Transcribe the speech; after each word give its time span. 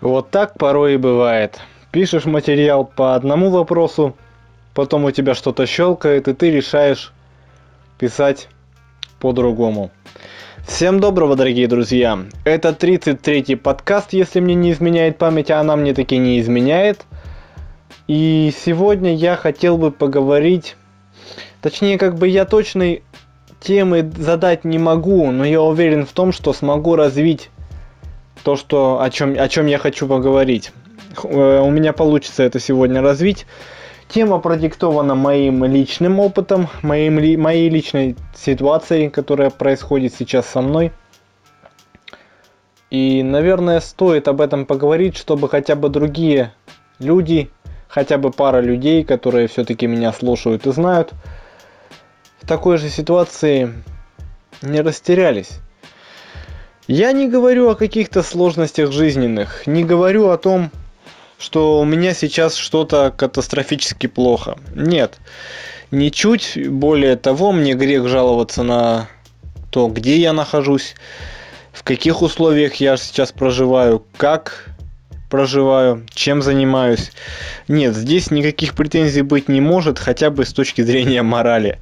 Вот 0.00 0.30
так 0.30 0.54
порой 0.56 0.94
и 0.94 0.96
бывает. 0.96 1.60
Пишешь 1.90 2.24
материал 2.24 2.84
по 2.84 3.16
одному 3.16 3.50
вопросу, 3.50 4.14
потом 4.72 5.04
у 5.04 5.10
тебя 5.10 5.34
что-то 5.34 5.66
щелкает, 5.66 6.28
и 6.28 6.34
ты 6.34 6.52
решаешь 6.52 7.12
писать 7.98 8.48
по-другому. 9.18 9.90
Всем 10.68 11.00
доброго, 11.00 11.34
дорогие 11.34 11.66
друзья! 11.66 12.16
Это 12.44 12.68
33-й 12.68 13.56
подкаст, 13.56 14.12
если 14.12 14.38
мне 14.38 14.54
не 14.54 14.70
изменяет 14.70 15.18
память, 15.18 15.50
а 15.50 15.58
она 15.58 15.74
мне 15.74 15.94
таки 15.94 16.16
не 16.16 16.38
изменяет. 16.38 17.04
И 18.06 18.52
сегодня 18.56 19.16
я 19.16 19.34
хотел 19.34 19.78
бы 19.78 19.90
поговорить, 19.90 20.76
точнее, 21.60 21.98
как 21.98 22.16
бы 22.16 22.28
я 22.28 22.44
точной 22.44 23.02
темы 23.60 24.08
задать 24.16 24.64
не 24.64 24.78
могу, 24.78 25.32
но 25.32 25.44
я 25.44 25.60
уверен 25.60 26.06
в 26.06 26.12
том, 26.12 26.30
что 26.30 26.52
смогу 26.52 26.94
развить 26.94 27.50
то, 28.44 28.56
что, 28.56 29.00
о, 29.00 29.10
чем, 29.10 29.36
о 29.38 29.48
чем 29.48 29.66
я 29.66 29.78
хочу 29.78 30.06
поговорить. 30.06 30.72
Э, 31.24 31.60
у 31.60 31.70
меня 31.70 31.92
получится 31.92 32.42
это 32.42 32.60
сегодня 32.60 33.02
развить. 33.02 33.46
Тема 34.08 34.38
продиктована 34.38 35.14
моим 35.14 35.64
личным 35.64 36.18
опытом, 36.18 36.68
моим, 36.82 37.16
моей 37.40 37.68
личной 37.68 38.16
ситуацией, 38.34 39.10
которая 39.10 39.50
происходит 39.50 40.14
сейчас 40.14 40.46
со 40.46 40.62
мной. 40.62 40.92
И, 42.90 43.22
наверное, 43.22 43.80
стоит 43.80 44.28
об 44.28 44.40
этом 44.40 44.64
поговорить, 44.64 45.16
чтобы 45.16 45.48
хотя 45.50 45.74
бы 45.74 45.90
другие 45.90 46.54
люди, 46.98 47.50
хотя 47.86 48.16
бы 48.16 48.30
пара 48.30 48.60
людей, 48.60 49.04
которые 49.04 49.46
все-таки 49.46 49.86
меня 49.86 50.10
слушают 50.12 50.66
и 50.66 50.72
знают, 50.72 51.12
в 52.40 52.46
такой 52.48 52.78
же 52.78 52.88
ситуации 52.88 53.74
не 54.62 54.80
растерялись. 54.80 55.60
Я 56.88 57.12
не 57.12 57.28
говорю 57.28 57.68
о 57.68 57.74
каких-то 57.74 58.22
сложностях 58.22 58.92
жизненных, 58.92 59.66
не 59.66 59.84
говорю 59.84 60.30
о 60.30 60.38
том, 60.38 60.70
что 61.38 61.80
у 61.80 61.84
меня 61.84 62.14
сейчас 62.14 62.54
что-то 62.54 63.12
катастрофически 63.14 64.06
плохо. 64.06 64.56
Нет, 64.74 65.18
ничуть. 65.90 66.56
Более 66.66 67.16
того, 67.16 67.52
мне 67.52 67.74
грех 67.74 68.08
жаловаться 68.08 68.62
на 68.62 69.06
то, 69.70 69.88
где 69.88 70.16
я 70.16 70.32
нахожусь, 70.32 70.94
в 71.74 71.84
каких 71.84 72.22
условиях 72.22 72.76
я 72.76 72.96
сейчас 72.96 73.32
проживаю, 73.32 74.02
как 74.16 74.70
проживаю, 75.28 76.06
чем 76.14 76.40
занимаюсь. 76.40 77.12
Нет, 77.68 77.94
здесь 77.94 78.30
никаких 78.30 78.74
претензий 78.74 79.20
быть 79.20 79.50
не 79.50 79.60
может, 79.60 79.98
хотя 79.98 80.30
бы 80.30 80.46
с 80.46 80.54
точки 80.54 80.80
зрения 80.80 81.20
морали. 81.20 81.80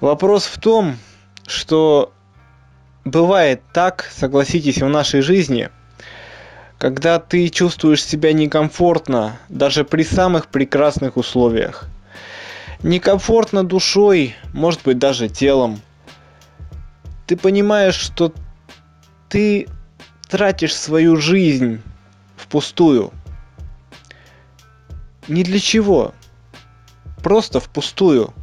Вопрос 0.00 0.44
в 0.44 0.60
том, 0.60 0.98
что 1.46 2.12
бывает 3.06 3.62
так, 3.72 4.10
согласитесь, 4.12 4.82
в 4.82 4.88
нашей 4.88 5.22
жизни, 5.22 5.70
когда 6.76 7.18
ты 7.18 7.48
чувствуешь 7.48 8.04
себя 8.04 8.32
некомфортно, 8.32 9.38
даже 9.48 9.84
при 9.84 10.02
самых 10.02 10.48
прекрасных 10.48 11.16
условиях. 11.16 11.88
Некомфортно 12.82 13.64
душой, 13.64 14.36
может 14.52 14.82
быть 14.82 14.98
даже 14.98 15.28
телом. 15.28 15.80
Ты 17.26 17.36
понимаешь, 17.36 17.94
что 17.94 18.34
ты 19.28 19.68
тратишь 20.28 20.74
свою 20.74 21.16
жизнь 21.16 21.80
впустую. 22.36 23.12
Ни 25.28 25.42
для 25.44 25.60
чего. 25.60 26.12
Просто 27.22 27.60
впустую. 27.60 28.34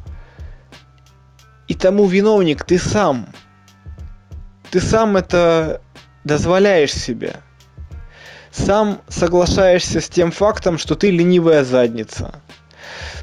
И 1.67 1.75
тому 1.75 2.05
виновник 2.07 2.63
ты 2.63 2.79
сам– 2.79 3.27
ты 4.73 4.81
сам 4.81 5.17
это 5.17 5.81
дозволяешь 6.23 6.95
себе. 6.95 7.35
Сам 8.49 9.03
соглашаешься 9.07 10.01
с 10.01 10.09
тем 10.09 10.31
фактом, 10.31 10.79
что 10.79 10.95
ты 10.95 11.11
ленивая 11.11 11.63
задница. 11.63 12.41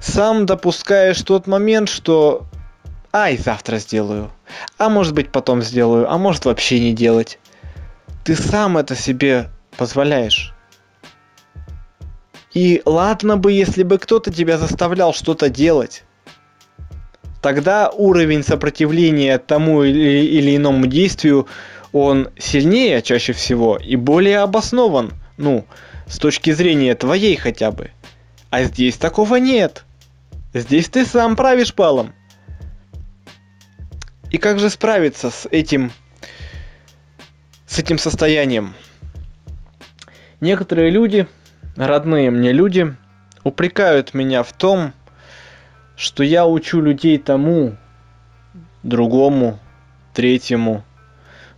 Сам 0.00 0.46
допускаешь 0.46 1.20
тот 1.22 1.48
момент, 1.48 1.88
что 1.88 2.46
ай, 3.12 3.36
завтра 3.36 3.78
сделаю. 3.78 4.30
А 4.78 4.88
может 4.88 5.12
быть 5.12 5.32
потом 5.32 5.60
сделаю, 5.60 6.08
а 6.08 6.18
может 6.18 6.44
вообще 6.44 6.78
не 6.78 6.92
делать. 6.92 7.40
Ты 8.22 8.36
сам 8.36 8.78
это 8.78 8.94
себе 8.94 9.50
позволяешь. 9.76 10.54
И 12.54 12.80
ладно 12.86 13.38
бы, 13.38 13.50
если 13.50 13.82
бы 13.82 13.98
кто-то 13.98 14.32
тебя 14.32 14.56
заставлял 14.56 15.12
что-то 15.12 15.48
делать 15.48 16.04
тогда 17.40 17.90
уровень 17.90 18.42
сопротивления 18.42 19.38
тому 19.38 19.82
или, 19.82 20.26
или 20.26 20.56
иному 20.56 20.86
действию, 20.86 21.46
он 21.92 22.30
сильнее 22.38 23.02
чаще 23.02 23.32
всего 23.32 23.76
и 23.76 23.96
более 23.96 24.38
обоснован, 24.38 25.12
ну, 25.36 25.64
с 26.06 26.18
точки 26.18 26.52
зрения 26.52 26.94
твоей 26.94 27.36
хотя 27.36 27.70
бы. 27.70 27.90
А 28.50 28.64
здесь 28.64 28.96
такого 28.96 29.36
нет. 29.36 29.84
Здесь 30.52 30.88
ты 30.88 31.06
сам 31.06 31.36
правишь 31.36 31.74
палом. 31.74 32.12
И 34.30 34.38
как 34.38 34.58
же 34.58 34.70
справиться 34.70 35.30
с 35.30 35.46
этим, 35.50 35.92
с 37.66 37.78
этим 37.78 37.98
состоянием? 37.98 38.74
Некоторые 40.40 40.90
люди, 40.90 41.26
родные 41.76 42.30
мне 42.30 42.52
люди, 42.52 42.96
упрекают 43.44 44.14
меня 44.14 44.42
в 44.42 44.52
том, 44.52 44.92
что 46.00 46.22
я 46.22 46.46
учу 46.46 46.80
людей 46.80 47.18
тому, 47.18 47.76
другому, 48.82 49.58
третьему. 50.14 50.82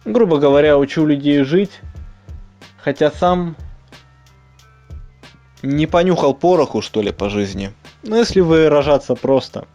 Грубо 0.04 0.38
говоря, 0.38 0.78
учу 0.78 1.06
людей 1.06 1.44
жить, 1.44 1.80
хотя 2.76 3.12
сам 3.12 3.54
не 5.62 5.86
понюхал 5.86 6.34
пороху, 6.34 6.82
что 6.82 7.02
ли, 7.02 7.12
по 7.12 7.30
жизни. 7.30 7.72
Ну, 8.02 8.16
если 8.16 8.40
выражаться 8.40 9.14
просто. 9.14 9.68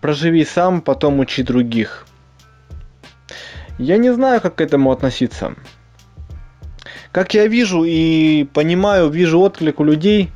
Проживи 0.00 0.46
сам, 0.46 0.80
потом 0.80 1.20
учи 1.20 1.42
других. 1.42 2.06
Я 3.78 3.98
не 3.98 4.14
знаю, 4.14 4.40
как 4.40 4.54
к 4.54 4.60
этому 4.62 4.92
относиться. 4.92 5.54
Как 7.12 7.34
я 7.34 7.46
вижу 7.48 7.84
и 7.84 8.44
понимаю, 8.44 9.10
вижу 9.10 9.40
отклик 9.40 9.78
у 9.78 9.84
людей, 9.84 10.30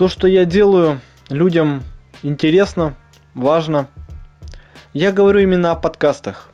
то, 0.00 0.08
что 0.08 0.26
я 0.26 0.46
делаю, 0.46 0.98
людям 1.28 1.82
интересно, 2.22 2.94
важно. 3.34 3.86
Я 4.94 5.12
говорю 5.12 5.40
именно 5.40 5.72
о 5.72 5.74
подкастах. 5.74 6.48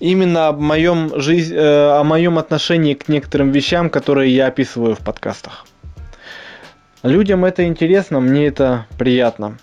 Именно 0.00 0.48
о 0.48 0.52
моем, 0.52 1.20
жизнь, 1.20 1.54
э, 1.54 1.90
о 1.90 2.02
моем 2.02 2.38
отношении 2.38 2.94
к 2.94 3.08
некоторым 3.08 3.50
вещам, 3.50 3.90
которые 3.90 4.34
я 4.34 4.46
описываю 4.46 4.94
в 4.94 5.00
подкастах. 5.00 5.66
Людям 7.02 7.44
это 7.44 7.66
интересно, 7.66 8.20
мне 8.20 8.46
это 8.46 8.86
приятно. 8.96 9.58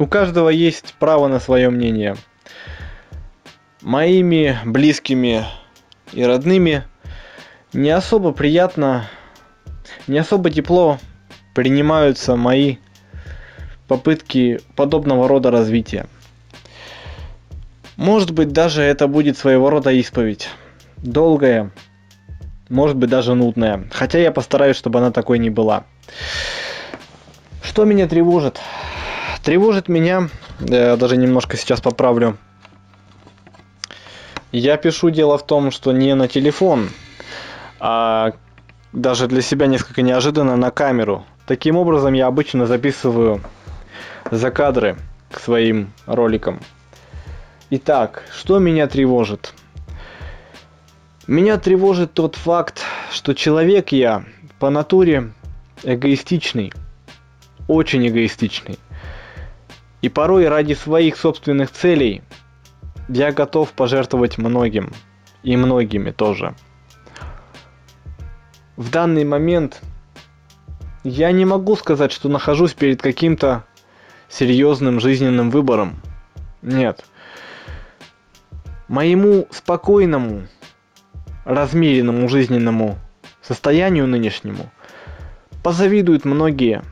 У 0.00 0.08
каждого 0.08 0.48
есть 0.48 0.96
право 0.98 1.28
на 1.28 1.38
свое 1.38 1.70
мнение. 1.70 2.16
Моими 3.80 4.58
близкими 4.64 5.44
и 6.12 6.24
родными 6.24 6.82
не 7.72 7.90
особо 7.90 8.32
приятно, 8.32 9.08
не 10.08 10.18
особо 10.18 10.50
тепло 10.50 10.98
принимаются 11.54 12.36
мои 12.36 12.76
попытки 13.88 14.60
подобного 14.76 15.28
рода 15.28 15.50
развития. 15.50 16.06
Может 17.96 18.30
быть, 18.30 18.52
даже 18.52 18.82
это 18.82 19.08
будет 19.08 19.36
своего 19.36 19.68
рода 19.68 19.90
исповедь. 19.90 20.48
Долгая, 20.96 21.70
может 22.68 22.96
быть, 22.96 23.10
даже 23.10 23.34
нудная. 23.34 23.88
Хотя 23.92 24.18
я 24.18 24.30
постараюсь, 24.30 24.76
чтобы 24.76 25.00
она 25.00 25.10
такой 25.10 25.38
не 25.38 25.50
была. 25.50 25.84
Что 27.62 27.84
меня 27.84 28.06
тревожит? 28.08 28.60
Тревожит 29.42 29.88
меня, 29.88 30.28
я 30.60 30.96
даже 30.96 31.16
немножко 31.16 31.56
сейчас 31.56 31.80
поправлю. 31.80 32.38
Я 34.52 34.76
пишу 34.76 35.10
дело 35.10 35.38
в 35.38 35.46
том, 35.46 35.70
что 35.70 35.92
не 35.92 36.14
на 36.14 36.26
телефон, 36.26 36.90
а 37.78 38.32
даже 38.92 39.28
для 39.28 39.42
себя 39.42 39.66
несколько 39.66 40.02
неожиданно 40.02 40.56
на 40.56 40.70
камеру. 40.70 41.24
Таким 41.50 41.74
образом, 41.74 42.14
я 42.14 42.28
обычно 42.28 42.64
записываю 42.64 43.40
закадры 44.30 44.96
к 45.32 45.40
своим 45.40 45.92
роликам. 46.06 46.60
Итак, 47.70 48.22
что 48.32 48.60
меня 48.60 48.86
тревожит? 48.86 49.52
Меня 51.26 51.58
тревожит 51.58 52.14
тот 52.14 52.36
факт, 52.36 52.84
что 53.10 53.34
человек 53.34 53.90
я 53.90 54.22
по 54.60 54.70
натуре 54.70 55.32
эгоистичный, 55.82 56.72
очень 57.66 58.06
эгоистичный. 58.06 58.78
И 60.02 60.08
порой 60.08 60.46
ради 60.46 60.74
своих 60.74 61.16
собственных 61.16 61.72
целей 61.72 62.22
я 63.08 63.32
готов 63.32 63.72
пожертвовать 63.72 64.38
многим. 64.38 64.92
И 65.42 65.56
многими 65.56 66.12
тоже. 66.12 66.54
В 68.76 68.88
данный 68.92 69.24
момент 69.24 69.82
я 71.04 71.32
не 71.32 71.44
могу 71.44 71.76
сказать, 71.76 72.12
что 72.12 72.28
нахожусь 72.28 72.74
перед 72.74 73.00
каким-то 73.00 73.64
серьезным 74.28 75.00
жизненным 75.00 75.50
выбором. 75.50 76.00
Нет. 76.62 77.04
Моему 78.88 79.46
спокойному, 79.50 80.46
размеренному 81.44 82.28
жизненному 82.28 82.98
состоянию 83.40 84.06
нынешнему 84.06 84.70
позавидуют 85.62 86.24
многие. 86.24 86.82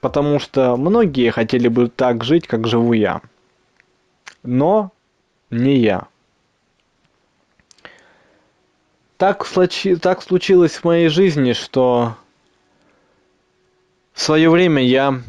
Потому 0.00 0.38
что 0.38 0.76
многие 0.76 1.30
хотели 1.30 1.68
бы 1.68 1.88
так 1.88 2.24
жить, 2.24 2.46
как 2.46 2.66
живу 2.66 2.92
я. 2.92 3.22
Но 4.42 4.92
не 5.50 5.78
я. 5.78 6.06
Так, 9.16 9.46
случи... 9.46 9.96
так 9.96 10.22
случилось 10.22 10.72
в 10.72 10.84
моей 10.84 11.08
жизни, 11.08 11.54
что 11.54 12.16
в 14.14 14.20
свое 14.20 14.48
время 14.48 14.82
я 14.82 15.20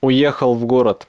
уехал 0.00 0.54
в 0.54 0.64
город. 0.64 1.08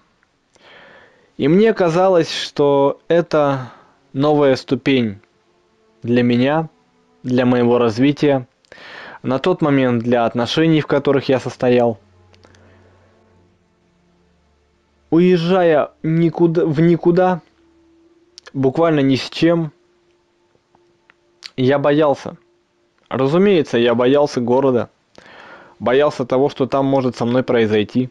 И 1.38 1.48
мне 1.48 1.74
казалось, 1.74 2.32
что 2.32 3.00
это 3.08 3.72
новая 4.14 4.56
ступень 4.56 5.20
для 6.02 6.24
меня, 6.24 6.70
для 7.22 7.46
моего 7.46 7.78
развития, 7.78 8.48
на 9.22 9.40
тот 9.40 9.62
момент 9.62 10.04
для 10.04 10.26
отношений, 10.26 10.82
в 10.82 10.88
которых 10.88 11.30
я 11.30 11.40
состоял. 11.40 12.00
Уезжая 15.12 15.92
никуда, 16.02 16.66
в 16.66 16.82
никуда, 16.82 17.42
буквально 18.54 19.02
ни 19.02 19.16
с 19.16 19.30
чем, 19.30 19.72
я 21.56 21.78
боялся. 21.78 22.38
Разумеется, 23.08 23.78
я 23.78 23.94
боялся 23.94 24.42
города. 24.42 24.90
Боялся 25.84 26.26
того, 26.26 26.48
что 26.48 26.66
там 26.66 26.86
может 26.86 27.18
со 27.18 27.26
мной 27.26 27.44
произойти. 27.44 28.10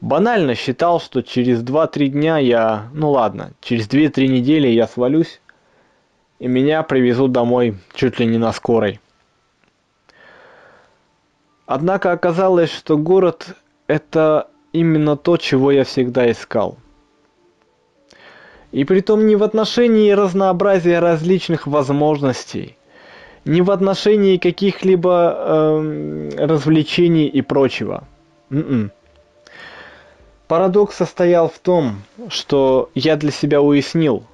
Банально 0.00 0.54
считал, 0.54 1.00
что 1.00 1.20
через 1.20 1.60
2-3 1.60 2.06
дня 2.06 2.38
я... 2.38 2.88
Ну 2.92 3.10
ладно, 3.10 3.50
через 3.60 3.88
2-3 3.88 4.28
недели 4.28 4.68
я 4.68 4.86
свалюсь, 4.86 5.40
и 6.38 6.46
меня 6.46 6.84
привезут 6.84 7.32
домой 7.32 7.78
чуть 7.94 8.20
ли 8.20 8.26
не 8.26 8.38
на 8.38 8.52
скорой. 8.52 9.00
Однако 11.66 12.12
оказалось, 12.12 12.70
что 12.70 12.96
город– 12.96 13.56
это 13.88 14.48
именно 14.72 15.16
то, 15.16 15.38
чего 15.38 15.72
я 15.72 15.82
всегда 15.82 16.30
искал. 16.30 16.78
И 18.70 18.84
притом 18.84 19.26
не 19.26 19.34
в 19.34 19.42
отношении 19.42 20.12
разнообразия 20.12 21.00
различных 21.00 21.66
возможностей, 21.66 22.76
не 23.44 23.62
в 23.62 23.70
отношении 23.70 24.36
каких-либо 24.36 25.34
э, 25.36 26.30
развлечений 26.38 27.26
и 27.26 27.42
прочего. 27.42 28.04
М-м. 28.50 28.92
Парадокс 30.46 30.96
состоял 30.96 31.48
в 31.48 31.58
том, 31.58 32.02
что 32.28 32.90
я 32.94 33.16
для 33.16 33.30
себя 33.30 33.62
уяснил. 33.62 34.24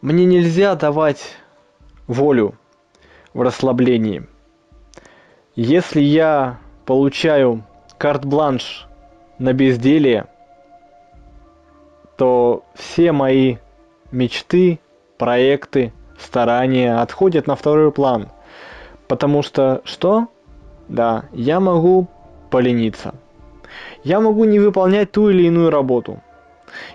Мне 0.00 0.24
нельзя 0.24 0.74
давать 0.74 1.36
волю 2.06 2.54
в 3.34 3.42
расслаблении. 3.42 4.26
Если 5.54 6.00
я 6.00 6.58
получаю 6.86 7.62
карт-бланш 7.98 8.86
на 9.38 9.52
безделие, 9.52 10.26
то 12.16 12.64
все 12.74 13.12
мои 13.12 13.56
мечты, 14.10 14.80
проекты, 15.18 15.92
старания 16.22 17.00
отходят 17.00 17.46
на 17.46 17.56
второй 17.56 17.92
план. 17.92 18.28
Потому 19.08 19.42
что 19.42 19.82
что? 19.84 20.28
Да, 20.88 21.24
я 21.32 21.60
могу 21.60 22.06
полениться. 22.50 23.14
Я 24.04 24.20
могу 24.20 24.44
не 24.44 24.58
выполнять 24.58 25.12
ту 25.12 25.30
или 25.30 25.44
иную 25.44 25.70
работу. 25.70 26.20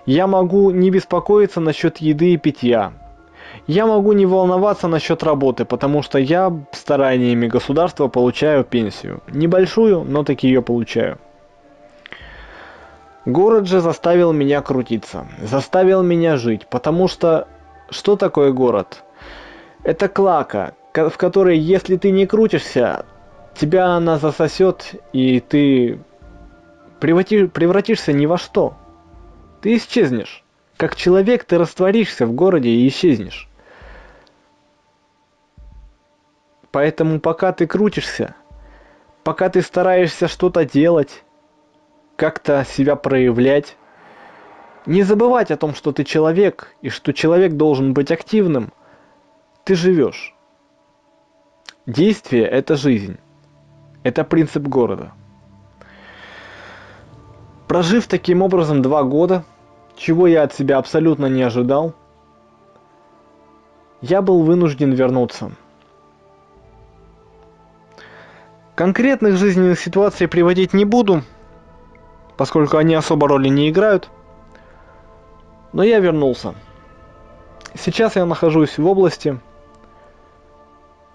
Я 0.06 0.26
могу 0.26 0.70
не 0.70 0.90
беспокоиться 0.90 1.60
насчет 1.60 1.98
еды 1.98 2.32
и 2.32 2.36
питья. 2.36 2.92
Я 3.66 3.86
могу 3.86 4.12
не 4.12 4.26
волноваться 4.26 4.88
насчет 4.88 5.22
работы, 5.22 5.64
потому 5.64 6.02
что 6.02 6.18
я 6.18 6.52
стараниями 6.72 7.46
государства 7.46 8.08
получаю 8.08 8.64
пенсию. 8.64 9.20
Небольшую, 9.28 10.04
но 10.04 10.24
таки 10.24 10.48
ее 10.48 10.62
получаю. 10.62 11.18
Город 13.26 13.66
же 13.66 13.80
заставил 13.80 14.32
меня 14.32 14.62
крутиться, 14.62 15.26
заставил 15.42 16.02
меня 16.02 16.38
жить, 16.38 16.66
потому 16.66 17.08
что 17.08 17.46
что 17.90 18.16
такое 18.16 18.52
город? 18.52 19.04
Это 19.88 20.10
клака, 20.10 20.74
в 20.92 21.16
которой 21.16 21.56
если 21.56 21.96
ты 21.96 22.10
не 22.10 22.26
крутишься, 22.26 23.06
тебя 23.54 23.86
она 23.86 24.18
засосет, 24.18 25.02
и 25.14 25.40
ты 25.40 25.98
превратишься 27.00 28.12
ни 28.12 28.26
во 28.26 28.36
что. 28.36 28.76
Ты 29.62 29.78
исчезнешь. 29.78 30.44
Как 30.76 30.94
человек 30.94 31.44
ты 31.44 31.56
растворишься 31.56 32.26
в 32.26 32.34
городе 32.34 32.68
и 32.68 32.86
исчезнешь. 32.86 33.48
Поэтому 36.70 37.18
пока 37.18 37.52
ты 37.54 37.66
крутишься, 37.66 38.34
пока 39.24 39.48
ты 39.48 39.62
стараешься 39.62 40.28
что-то 40.28 40.66
делать, 40.66 41.24
как-то 42.16 42.66
себя 42.68 42.94
проявлять. 42.94 43.78
Не 44.84 45.02
забывать 45.02 45.50
о 45.50 45.56
том, 45.56 45.74
что 45.74 45.92
ты 45.92 46.04
человек, 46.04 46.74
и 46.82 46.90
что 46.90 47.14
человек 47.14 47.54
должен 47.54 47.94
быть 47.94 48.10
активным. 48.10 48.70
Ты 49.64 49.74
живешь. 49.74 50.34
Действие– 51.86 52.46
это 52.46 52.76
жизнь. 52.76 53.18
Это 54.02 54.24
принцип 54.24 54.62
города. 54.64 55.12
Прожив 57.66 58.06
таким 58.06 58.42
образом 58.42 58.80
два 58.82 59.02
года, 59.02 59.44
чего 59.96 60.26
я 60.26 60.42
от 60.42 60.54
себя 60.54 60.78
абсолютно 60.78 61.26
не 61.26 61.42
ожидал, 61.42 61.94
я 64.00 64.22
был 64.22 64.42
вынужден 64.42 64.92
вернуться. 64.92 65.52
Конкретных 68.74 69.36
жизненных 69.36 69.78
ситуаций 69.78 70.28
приводить 70.28 70.72
не 70.72 70.84
буду– 70.84 71.22
поскольку 72.38 72.76
они 72.76 72.94
особо 72.94 73.28
роли 73.28 73.48
не 73.48 73.68
играют. 73.68 74.08
Но 75.74 75.82
я 75.82 75.98
вернулся. 75.98 76.54
Сейчас 77.74 78.16
я 78.16 78.24
нахожусь 78.24 78.78
в 78.78 78.86
области, 78.86 79.40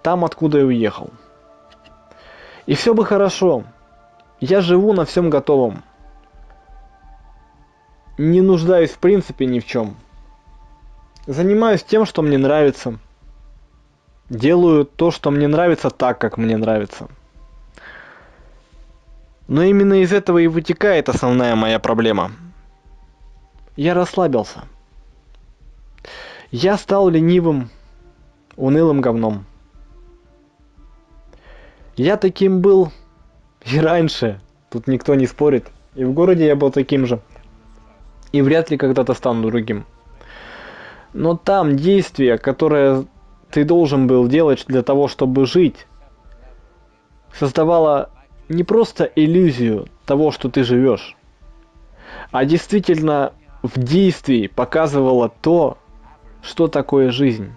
там, 0.04 0.22
откуда 0.22 0.58
я 0.58 0.66
уехал. 0.66 1.08
И 2.66 2.74
все 2.74 2.92
бы 2.92 3.06
хорошо. 3.06 3.64
Я 4.38 4.60
живу 4.60 4.92
на 4.92 5.06
всем 5.06 5.30
готовом. 5.30 5.82
Не 8.18 8.42
нуждаюсь 8.42 8.90
в 8.90 8.98
принципе 8.98 9.46
ни 9.46 9.60
в 9.60 9.66
чем. 9.66 9.96
Занимаюсь 11.26 11.82
тем, 11.82 12.04
что 12.04 12.20
мне 12.20 12.36
нравится. 12.36 12.98
Делаю 14.28 14.84
то, 14.84 15.10
что 15.10 15.30
мне 15.30 15.48
нравится 15.48 15.88
так, 15.88 16.18
как 16.18 16.36
мне 16.36 16.58
нравится. 16.58 17.08
Но 19.48 19.62
именно 19.62 20.02
из 20.02 20.12
этого 20.12 20.36
и 20.36 20.48
вытекает 20.48 21.08
основная 21.08 21.56
моя 21.56 21.78
проблема. 21.78 22.32
Я 23.74 23.94
расслабился. 23.94 24.64
Я 26.50 26.76
стал 26.76 27.08
ленивым, 27.08 27.70
унылым 28.56 29.00
говном. 29.00 29.46
Я 31.96 32.16
таким 32.16 32.60
был 32.60 32.92
и 33.64 33.78
раньше, 33.78 34.40
тут 34.70 34.86
никто 34.86 35.14
не 35.14 35.26
спорит. 35.26 35.66
И 35.94 36.04
в 36.04 36.12
городе 36.12 36.46
я 36.46 36.56
был 36.56 36.70
таким 36.70 37.06
же. 37.06 37.20
И 38.32 38.42
вряд 38.42 38.70
ли 38.70 38.76
когда-то 38.76 39.14
стану 39.14 39.48
другим. 39.48 39.86
Но 41.12 41.36
там 41.36 41.76
действие, 41.76 42.38
которое 42.38 43.04
ты 43.50 43.64
должен 43.64 44.08
был 44.08 44.26
делать 44.26 44.64
для 44.66 44.82
того, 44.82 45.06
чтобы 45.06 45.46
жить, 45.46 45.86
создавало 47.32 48.10
не 48.48 48.64
просто 48.64 49.04
иллюзию 49.04 49.86
того, 50.06 50.32
что 50.32 50.50
ты 50.50 50.64
живешь, 50.64 51.16
а 52.30 52.44
действительно 52.44 53.32
в 53.62 53.78
действии 53.78 54.48
показывала 54.48 55.28
то, 55.28 55.78
что 56.42 56.68
такое 56.68 57.10
жизнь. 57.10 57.52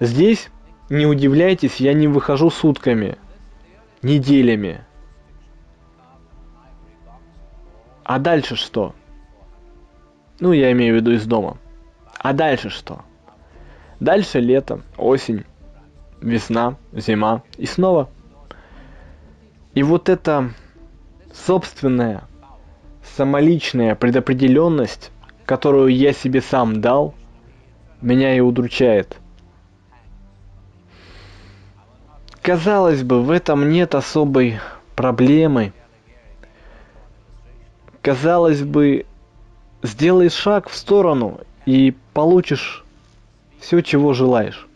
Здесь, 0.00 0.48
не 0.90 1.06
удивляйтесь, 1.06 1.76
я 1.76 1.94
не 1.94 2.06
выхожу 2.08 2.50
сутками, 2.50 3.16
неделями. 4.02 4.84
А 8.04 8.18
дальше 8.18 8.56
что? 8.56 8.94
Ну, 10.40 10.52
я 10.52 10.70
имею 10.72 10.94
в 10.94 10.96
виду 10.98 11.12
из 11.12 11.24
дома. 11.24 11.56
А 12.18 12.34
дальше 12.34 12.68
что? 12.68 13.02
Дальше 14.00 14.40
лето, 14.40 14.82
осень, 14.98 15.44
весна, 16.20 16.76
зима 16.92 17.42
и 17.56 17.64
снова– 17.64 18.10
и 19.74 19.84
вот 19.84 20.08
эта 20.08 20.50
собственная, 21.32 22.24
самоличная 23.16 23.94
предопределенность, 23.94 25.12
которую 25.44 25.94
я 25.94 26.12
себе 26.12 26.40
сам 26.40 26.80
дал, 26.80 27.14
меня 28.00 28.36
и 28.36 28.40
удручает. 28.40 29.16
Казалось 32.42 33.02
бы, 33.02 33.22
в 33.22 33.30
этом 33.30 33.68
нет 33.70 33.94
особой 33.94 34.60
проблемы. 34.96 35.72
Казалось 38.00 38.62
бы, 38.62 39.04
сделай 39.82 40.30
шаг 40.30 40.70
в 40.70 40.74
сторону 40.74 41.40
и 41.66 41.94
получишь 42.14 42.84
все, 43.60 43.82
чего 43.82 44.14
желаешь. 44.14 44.66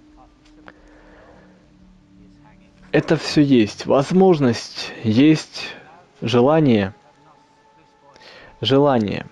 Это 2.92 3.16
все 3.16 3.42
есть. 3.42 3.86
Возможность 3.86 4.92
есть 5.02 5.74
желание. 6.20 6.94
Желание. 8.60 9.26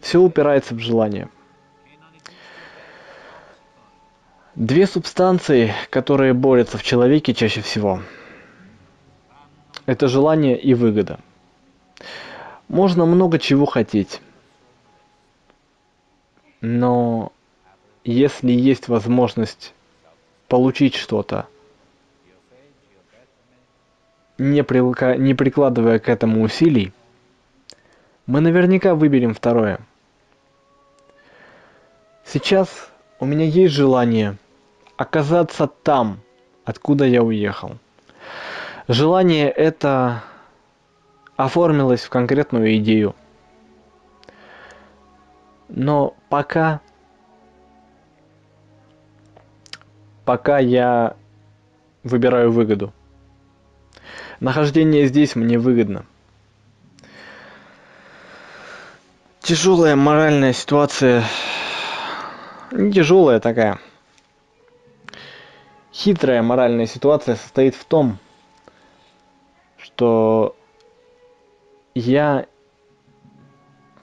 Все 0.00 0.20
упирается 0.20 0.74
в 0.74 0.80
желание. 0.80 1.28
Две 4.58 4.88
субстанции, 4.88 5.72
которые 5.88 6.34
борются 6.34 6.78
в 6.78 6.82
человеке 6.82 7.32
чаще 7.32 7.60
всего, 7.60 8.02
это 9.86 10.08
желание 10.08 10.60
и 10.60 10.74
выгода. 10.74 11.20
Можно 12.66 13.06
много 13.06 13.38
чего 13.38 13.66
хотеть, 13.66 14.20
но 16.60 17.32
если 18.02 18.50
есть 18.50 18.88
возможность 18.88 19.74
получить 20.48 20.96
что-то, 20.96 21.46
не, 24.38 24.64
прилка... 24.64 25.14
не 25.14 25.34
прикладывая 25.34 26.00
к 26.00 26.08
этому 26.08 26.42
усилий, 26.42 26.92
мы 28.26 28.40
наверняка 28.40 28.96
выберем 28.96 29.34
второе. 29.34 29.78
Сейчас 32.24 32.90
у 33.20 33.24
меня 33.24 33.44
есть 33.44 33.72
желание 33.72 34.36
оказаться 34.98 35.68
там, 35.68 36.20
откуда 36.64 37.06
я 37.06 37.22
уехал. 37.22 37.78
Желание 38.88 39.48
это 39.48 40.24
оформилось 41.36 42.02
в 42.02 42.10
конкретную 42.10 42.76
идею. 42.78 43.14
Но 45.68 46.14
пока 46.28 46.80
пока 50.24 50.58
я 50.58 51.16
выбираю 52.02 52.50
выгоду. 52.50 52.92
Нахождение 54.40 55.06
здесь 55.06 55.36
мне 55.36 55.58
выгодно. 55.58 56.04
Тяжелая 59.40 59.94
моральная 59.94 60.52
ситуация. 60.52 61.22
Не 62.72 62.92
тяжелая 62.92 63.38
такая. 63.40 63.78
Хитрая 65.98 66.42
моральная 66.42 66.86
ситуация 66.86 67.34
состоит 67.34 67.74
в 67.74 67.84
том, 67.84 68.18
что 69.78 70.54
я 71.92 72.46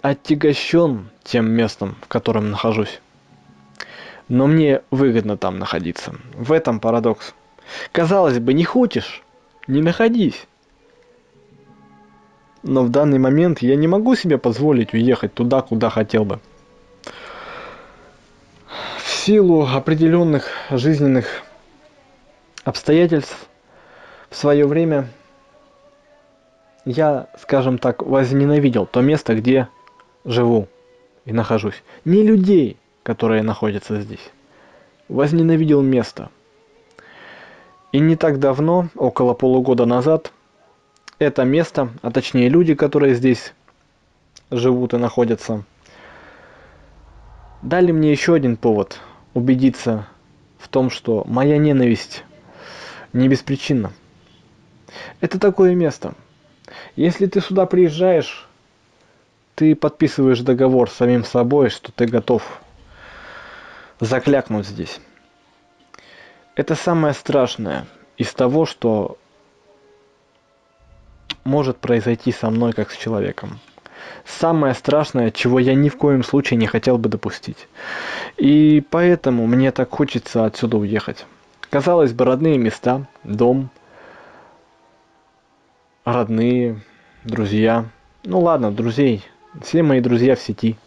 отягощен 0.02 1.10
тем 1.24 1.50
местом, 1.50 1.96
в 2.02 2.10
котором 2.10 2.52
нахожусь. 2.52 3.00
Но 4.28 4.46
мне 4.46 4.82
выгодно 4.92 5.38
там 5.38 5.58
находиться. 5.58 6.16
В 6.34 6.52
этом 6.52 6.82
парадокс. 6.82 7.34
Казалось 7.94 8.40
бы, 8.40 8.54
не 8.54 8.66
хочешь, 8.66 9.24
не 9.66 9.82
находись. 9.82 10.48
Но 12.62 12.84
в 12.84 12.90
данный 12.90 13.20
момент 13.20 13.62
я 13.62 13.78
не 13.78 13.88
могу 13.88 14.16
себе 14.16 14.38
позволить 14.38 14.94
уехать 14.94 15.34
туда, 15.34 15.62
куда 15.62 15.90
хотел 15.90 16.26
бы. 16.26 16.42
В 18.98 19.10
силу 19.10 19.66
определенных 19.66 20.50
жизненных 20.70 21.46
обстоятельств 22.66 23.48
в 24.30 24.36
свое 24.36 24.68
время 24.68 25.08
я, 26.84 27.28
скажем 27.40 27.78
так, 27.78 28.02
возненавидел 28.02 28.86
то 28.86 29.02
место, 29.02 29.36
где 29.36 29.70
живу 30.26 30.68
и 31.24 31.32
нахожусь. 31.32 31.82
Не 32.04 32.24
людей, 32.24 32.78
которые 33.04 33.44
находятся 33.44 34.02
здесь. 34.02 34.32
Возненавидел 35.08 35.82
место. 35.82 36.30
И 37.92 38.00
не 38.00 38.16
так 38.16 38.40
давно, 38.40 38.90
около 38.96 39.34
полугода 39.34 39.86
назад, 39.86 40.34
это 41.18 41.44
место, 41.44 41.90
а 42.02 42.12
точнее 42.12 42.50
люди, 42.50 42.76
которые 42.76 43.16
здесь 43.16 43.54
живут 44.52 44.94
и 44.94 44.98
находятся, 44.98 45.64
дали 47.62 47.92
мне 47.92 48.12
еще 48.12 48.34
один 48.34 48.58
повод 48.58 49.00
убедиться 49.34 50.08
в 50.58 50.68
том, 50.68 50.90
что 50.90 51.24
моя 51.28 51.58
ненависть 51.58 52.24
не 53.16 53.28
беспричинна. 53.28 53.92
Это 55.20 55.40
такое 55.40 55.74
место– 55.74 56.14
если 56.96 57.26
ты 57.26 57.42
сюда 57.42 57.66
приезжаешь, 57.66 58.48
ты 59.56 59.76
подписываешь 59.76 60.42
договор 60.42 60.90
с 60.90 60.96
самим 60.96 61.24
собой, 61.24 61.70
что 61.70 61.92
ты 61.92 62.06
готов 62.06 62.62
заклякнуть 64.00 64.68
здесь. 64.68 65.00
Это 66.56 66.76
самое 66.76 67.14
страшное 67.14 67.86
из 68.18 68.34
того, 68.34 68.66
что 68.66 69.18
может 71.44 71.78
произойти 71.78 72.32
со 72.32 72.50
мной 72.50 72.74
как 72.74 72.92
с 72.92 72.98
человеком. 72.98 73.60
Самое 74.26 74.74
страшное, 74.74 75.32
чего 75.32 75.60
я 75.60 75.76
ни 75.76 75.90
в 75.90 75.98
коем 75.98 76.24
случае 76.24 76.58
не 76.58 76.68
хотел 76.68 76.98
бы 76.98 77.10
допустить. 77.10 77.68
И 78.38 78.84
поэтому 78.90 79.46
мне 79.46 79.72
так 79.72 79.90
хочется 79.92 80.46
отсюда 80.46 80.78
уехать. 80.78 81.26
Казалось 81.76 82.14
бы, 82.14 82.24
родные 82.24 82.58
места, 82.58 83.06
дом– 83.26 83.70
родные, 86.06 86.80
друзья. 87.26 87.90
Ну 88.24 88.40
ладно, 88.40 88.72
друзей. 88.72 89.26
Все 89.62 89.84
мои 89.84 90.00
друзья 90.00 90.38
в 90.38 90.40
сети. 90.40 90.78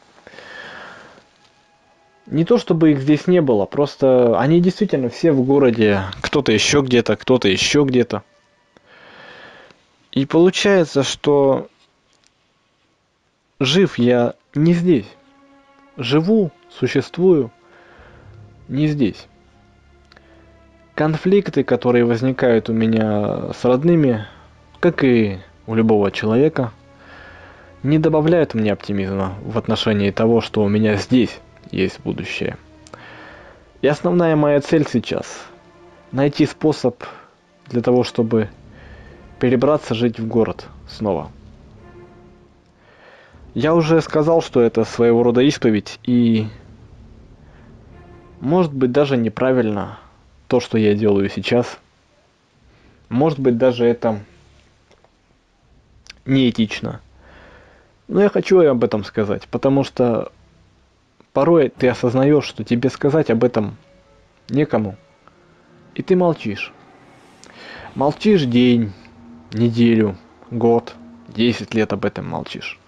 Не 2.24 2.46
то 2.46 2.56
чтобы 2.56 2.92
их 2.92 3.00
здесь 3.00 3.26
не 3.26 3.42
было, 3.42 3.66
просто 3.66 4.40
они 4.40 4.62
действительно 4.62 5.10
все 5.10 5.30
в 5.30 5.44
городе. 5.44 6.04
Кто-то 6.22 6.52
еще 6.52 6.80
где-то, 6.80 7.16
кто-то 7.16 7.48
еще 7.48 7.84
где-то. 7.84 8.22
И 10.12 10.24
получается, 10.24 11.02
что 11.02 11.68
жив 13.60 13.98
я 13.98 14.36
не 14.54 14.72
здесь. 14.72 15.06
Живу, 15.98 16.50
существую 16.70 17.50
не 18.68 18.86
здесь. 18.86 19.28
Конфликты, 20.98 21.62
которые 21.62 22.04
возникают 22.04 22.68
у 22.68 22.72
меня 22.72 23.52
с 23.52 23.64
родными, 23.64 24.26
как 24.80 25.04
и 25.04 25.38
у 25.68 25.76
любого 25.76 26.10
человека, 26.10 26.72
не 27.84 28.00
добавляют 28.00 28.54
мне 28.54 28.72
оптимизма 28.72 29.34
в 29.44 29.56
отношении 29.58 30.10
того, 30.10 30.40
что 30.40 30.64
у 30.64 30.68
меня 30.68 30.96
здесь 30.96 31.38
есть 31.70 32.00
будущее. 32.00 32.56
И 33.80 33.86
основная 33.86 34.34
моя 34.34 34.60
цель 34.60 34.88
сейчас– 34.88 35.46
найти 36.10 36.46
способ 36.46 37.04
для 37.68 37.80
того, 37.80 38.02
чтобы 38.02 38.48
перебраться 39.38 39.94
жить 39.94 40.18
в 40.18 40.26
город 40.26 40.66
снова. 40.88 41.30
Я 43.54 43.76
уже 43.76 44.00
сказал, 44.00 44.42
что 44.42 44.60
это 44.60 44.82
своего 44.82 45.22
рода 45.22 45.42
исповедь, 45.42 46.00
и 46.02 46.48
может 48.40 48.74
быть 48.74 48.90
даже 48.90 49.16
неправильно 49.16 50.00
то, 50.48 50.60
что 50.60 50.78
я 50.78 50.94
делаю 50.94 51.28
сейчас. 51.28 51.78
Может 53.08 53.38
быть 53.38 53.56
даже 53.56 53.84
это 53.84 54.20
неэтично. 56.24 57.00
Но 58.08 58.22
я 58.22 58.30
хочу 58.30 58.60
об 58.60 58.82
этом 58.82 59.04
сказать, 59.04 59.46
потому 59.48 59.84
что 59.84 60.32
порой 61.32 61.68
ты 61.68 61.88
осознаешь, 61.88 62.44
что 62.44 62.64
тебе 62.64 62.88
сказать 62.88 63.30
об 63.30 63.44
этом 63.44 63.76
некому, 64.48 64.96
и 65.94 66.02
ты 66.02 66.16
молчишь. 66.16 66.72
Молчишь 67.94 68.44
день, 68.44 68.92
неделю, 69.52 70.16
год, 70.50 70.94
десять 71.28 71.74
лет 71.74 71.92
об 71.92 72.06
этом 72.06 72.26
молчишь. 72.26 72.78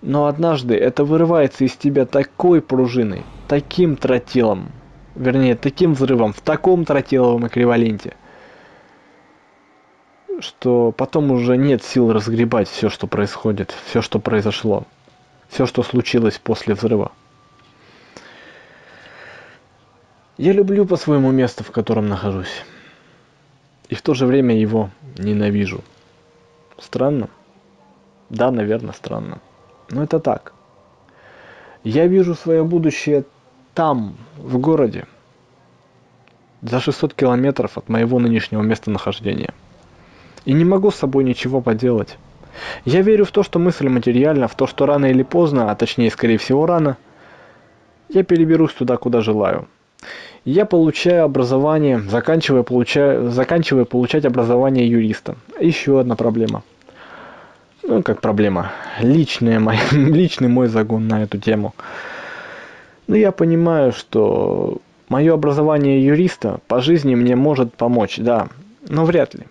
Но 0.00 0.26
однажды 0.26 0.74
это 0.74 1.04
вырывается 1.04 1.64
из 1.64 1.76
тебя 1.76 2.06
такой 2.06 2.62
пружиной, 2.62 3.22
таким 3.46 3.96
тротилом, 3.96 4.72
вернее, 5.14 5.56
таким 5.56 5.94
взрывом, 5.94 6.32
в 6.32 6.40
таком 6.40 6.84
тротиловом 6.84 7.46
эквиваленте, 7.46 8.16
что 10.40 10.92
потом 10.92 11.30
уже 11.30 11.56
нет 11.56 11.82
сил 11.82 12.12
разгребать 12.12 12.68
все, 12.68 12.88
что 12.88 13.06
происходит, 13.06 13.74
все, 13.86 14.02
что 14.02 14.18
произошло, 14.18 14.84
все, 15.48 15.66
что 15.66 15.82
случилось 15.82 16.38
после 16.38 16.74
взрыва. 16.74 17.12
Я 20.38 20.52
люблю 20.52 20.86
по-своему 20.86 21.30
место, 21.30 21.62
в 21.62 21.70
котором 21.70 22.08
нахожусь. 22.08 22.64
И 23.88 23.94
в 23.94 24.02
то 24.02 24.14
же 24.14 24.26
время 24.26 24.58
его 24.58 24.90
ненавижу. 25.18 25.84
Странно? 26.78 27.28
Да, 28.30 28.50
наверное, 28.50 28.94
странно. 28.94 29.40
Но 29.90 30.02
это 30.02 30.18
так. 30.18 30.54
Я 31.84 32.06
вижу 32.06 32.34
свое 32.34 32.64
будущее 32.64 33.24
там, 33.74 34.16
в 34.36 34.58
городе, 34.58 35.06
за 36.62 36.80
600 36.80 37.14
километров 37.14 37.78
от 37.78 37.88
моего 37.88 38.18
нынешнего 38.18 38.62
местонахождения. 38.62 39.54
И 40.44 40.52
не 40.52 40.64
могу 40.64 40.90
с 40.90 40.96
собой 40.96 41.24
ничего 41.24 41.60
поделать. 41.60 42.18
Я 42.84 43.02
верю 43.02 43.24
в 43.24 43.30
то, 43.30 43.42
что 43.42 43.58
мысль 43.58 43.88
материальна, 43.88 44.48
в 44.48 44.54
то, 44.54 44.66
что 44.66 44.86
рано 44.86 45.06
или 45.06 45.22
поздно, 45.22 45.70
а 45.70 45.74
точнее, 45.74 46.10
скорее 46.10 46.38
всего, 46.38 46.66
рано, 46.66 46.96
я 48.08 48.22
переберусь 48.24 48.72
туда, 48.72 48.96
куда 48.96 49.20
желаю. 49.20 49.68
Я 50.44 50.66
получаю 50.66 51.24
образование, 51.24 52.00
заканчивая, 52.00 52.64
получаю, 52.64 53.30
заканчивая 53.30 53.84
получать 53.84 54.24
образование 54.24 54.88
юриста. 54.88 55.36
Еще 55.60 56.00
одна 56.00 56.16
проблема. 56.16 56.62
Ну, 57.84 58.02
как 58.02 58.20
проблема. 58.20 58.72
Личная 59.00 59.60
моя, 59.60 59.80
личный 59.92 60.48
мой 60.48 60.66
загон 60.66 61.06
на 61.06 61.22
эту 61.22 61.38
тему. 61.38 61.74
Но 63.12 63.18
я 63.18 63.30
понимаю, 63.30 63.92
что 63.92 64.78
мое 65.10 65.34
образование 65.34 66.02
юриста 66.02 66.60
по 66.66 66.80
жизни 66.80 67.14
мне 67.14 67.36
может 67.36 67.74
помочь, 67.74 68.16
да, 68.16 68.48
но 68.88 69.04
вряд 69.04 69.34
ли. 69.34 69.42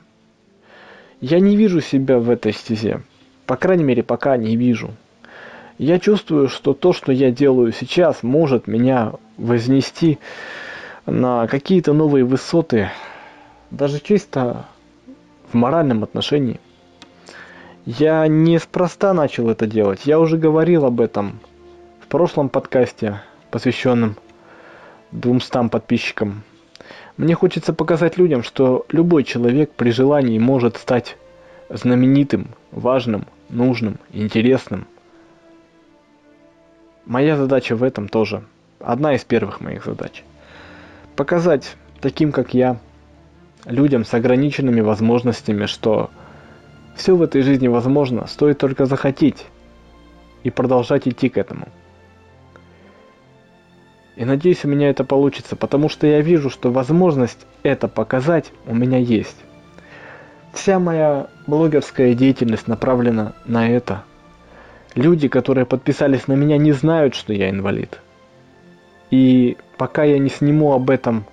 Я 1.20 1.40
не 1.40 1.56
вижу 1.56 1.80
себя 1.80 2.18
в 2.18 2.32
этой 2.32 2.54
стезе. 2.54 3.04
По 3.46 3.58
крайней 3.58 3.84
мере, 3.84 4.02
пока 4.02 4.36
не 4.36 4.56
вижу. 4.56 4.90
Я 5.78 6.00
чувствую, 6.00 6.50
что 6.50 6.74
то, 6.74 6.92
что 6.92 7.12
я 7.12 7.30
делаю 7.30 7.72
сейчас, 7.72 8.24
может 8.24 8.66
меня 8.66 9.14
вознести 9.38 10.18
на 11.06 11.46
какие-то 11.46 11.94
новые 11.94 12.26
высоты, 12.26 12.90
даже 13.70 14.00
чисто 14.00 14.66
в 15.52 15.54
моральном 15.54 16.02
отношении. 16.02 16.60
Я 17.86 18.26
неспроста 18.26 19.14
начал 19.14 19.52
это 19.52 19.68
делать. 19.68 20.08
Я 20.08 20.20
уже 20.20 20.40
говорил 20.40 20.84
об 20.84 21.00
этом 21.00 21.40
в 22.00 22.08
прошлом 22.08 22.50
подкасте, 22.50 23.22
посвященном 23.52 24.16
200 25.12 25.70
подписчикам. 25.70 26.44
Мне 27.18 27.36
хочется 27.36 27.74
показать 27.74 28.18
людям, 28.18 28.42
что 28.42 28.86
любой 28.90 29.24
человек 29.24 29.72
при 29.72 29.92
желании 29.92 30.40
может 30.40 30.78
стать 30.78 31.18
знаменитым, 31.70 32.48
важным, 32.72 33.26
нужным, 33.50 33.98
интересным. 34.12 34.88
Моя 37.06 37.38
задача 37.38 37.76
в 37.76 37.84
этом 37.84 38.08
тоже. 38.08 38.44
Одна 38.80 39.14
из 39.14 39.24
первых 39.24 39.62
моих 39.62 39.86
задач 39.86 40.24
показать 41.16 41.76
таким, 42.00 42.32
как 42.32 42.54
я, 42.54 42.80
людям 43.66 44.06
с 44.06 44.14
ограниченными 44.16 44.82
возможностями, 44.82 45.66
что 45.66 46.10
все 46.96 47.16
в 47.16 47.22
этой 47.22 47.42
жизни 47.42 47.68
возможно, 47.68 48.28
стоит 48.28 48.58
только 48.58 48.86
захотеть 48.86 49.46
и 50.44 50.50
продолжать 50.50 51.08
идти 51.08 51.30
к 51.30 51.38
этому. 51.38 51.68
И 54.22 54.26
надеюсь, 54.26 54.64
у 54.64 54.68
меня 54.68 54.92
это 54.92 55.04
получится, 55.04 55.56
потому 55.56 55.90
что 55.90 56.06
я 56.06 56.22
вижу, 56.22 56.52
что 56.52 56.72
возможность 56.72 57.40
это 57.64 57.88
показать 57.88 58.54
у 58.68 58.76
меня 58.76 59.00
есть. 59.00 59.36
Вся 60.54 60.78
моя 60.78 61.26
блогерская 61.48 62.14
деятельность 62.14 62.68
направлена 62.68 63.34
на 63.46 63.68
это. 63.68 64.04
Люди, 64.94 65.28
которые 65.28 65.66
подписались 65.66 66.28
на 66.28 66.34
меня, 66.34 66.60
не 66.60 66.72
знают, 66.72 67.16
что 67.16 67.34
я 67.34 67.50
инвалид. 67.50 68.00
И 69.10 69.58
пока 69.78 70.04
я 70.04 70.20
не 70.20 70.30
сниму 70.30 70.74
об 70.74 70.92
этом 70.92 71.26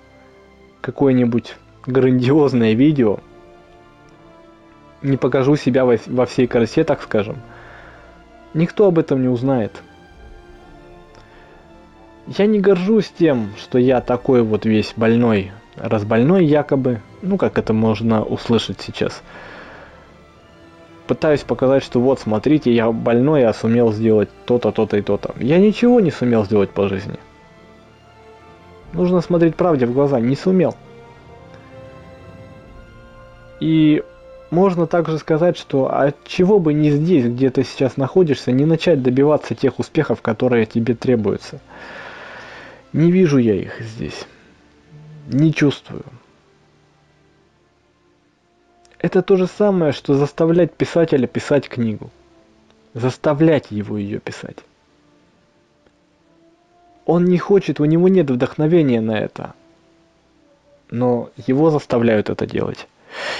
какое-нибудь 0.81 1.57
грандиозное 1.85 2.73
видео, 2.73 3.19
не 5.03 5.17
покажу 5.17 5.57
себя 5.57 5.85
во, 5.85 6.25
всей 6.25 6.47
красе, 6.47 6.83
так 6.83 7.03
скажем, 7.03 7.37
никто 8.55 8.87
об 8.87 8.97
этом 8.97 9.21
не 9.21 9.27
узнает. 9.27 9.79
Я 12.37 12.45
не 12.45 12.59
горжусь 12.59 13.11
тем, 13.17 13.49
что 13.57 13.79
я 13.79 14.01
такой 14.01 14.43
вот 14.43 14.63
весь 14.63 14.93
больной, 14.95 15.51
разбольной 15.75 16.45
якобы, 16.45 17.01
ну 17.23 17.37
как 17.37 17.57
это 17.57 17.73
можно 17.73 18.23
услышать 18.23 18.79
сейчас. 18.81 19.23
Пытаюсь 21.07 21.41
показать, 21.41 21.83
что 21.83 21.99
вот 21.99 22.19
смотрите, 22.19 22.71
я 22.71 22.91
больной, 22.91 23.41
я 23.41 23.51
сумел 23.51 23.91
сделать 23.91 24.29
то-то, 24.45 24.71
то-то 24.71 24.97
и 24.97 25.01
то-то. 25.01 25.33
Я 25.39 25.57
ничего 25.57 25.99
не 26.01 26.11
сумел 26.11 26.45
сделать 26.45 26.69
по 26.69 26.87
жизни. 26.87 27.17
Нужно 28.93 29.21
смотреть 29.21 29.55
правде 29.55 29.87
в 29.87 29.93
глаза. 29.93 30.19
Не 30.19 30.35
сумел. 30.35 30.75
И 33.59 34.03
можно 34.51 34.85
также 34.85 35.17
сказать, 35.17 35.57
что 35.57 35.91
от 35.91 36.15
чего 36.25 36.59
бы 36.59 36.73
не 36.73 36.91
здесь, 36.91 37.25
где 37.25 37.49
ты 37.49 37.63
сейчас 37.63 37.97
находишься, 37.97 38.51
не 38.51 38.65
начать 38.65 39.01
добиваться 39.01 39.55
тех 39.55 39.79
успехов, 39.79 40.21
которые 40.21 40.67
тебе 40.67 40.93
требуются. 40.93 41.59
Не 42.93 43.11
вижу 43.11 43.37
я 43.37 43.55
их 43.55 43.79
здесь. 43.81 44.25
Не 45.27 45.53
чувствую. 45.53 46.05
Это 48.97 49.21
то 49.21 49.37
же 49.37 49.47
самое, 49.47 49.91
что 49.91 50.15
заставлять 50.15 50.73
писателя 50.73 51.27
писать 51.27 51.69
книгу. 51.69 52.09
Заставлять 52.93 53.71
его 53.71 53.97
ее 53.97 54.19
писать. 54.19 54.57
Он 57.05 57.25
не 57.25 57.37
хочет, 57.37 57.79
у 57.79 57.85
него 57.85 58.07
нет 58.07 58.29
вдохновения 58.29 59.01
на 59.01 59.17
это. 59.17 59.53
Но 60.89 61.29
его 61.47 61.69
заставляют 61.69 62.29
это 62.29 62.45
делать. 62.45 62.87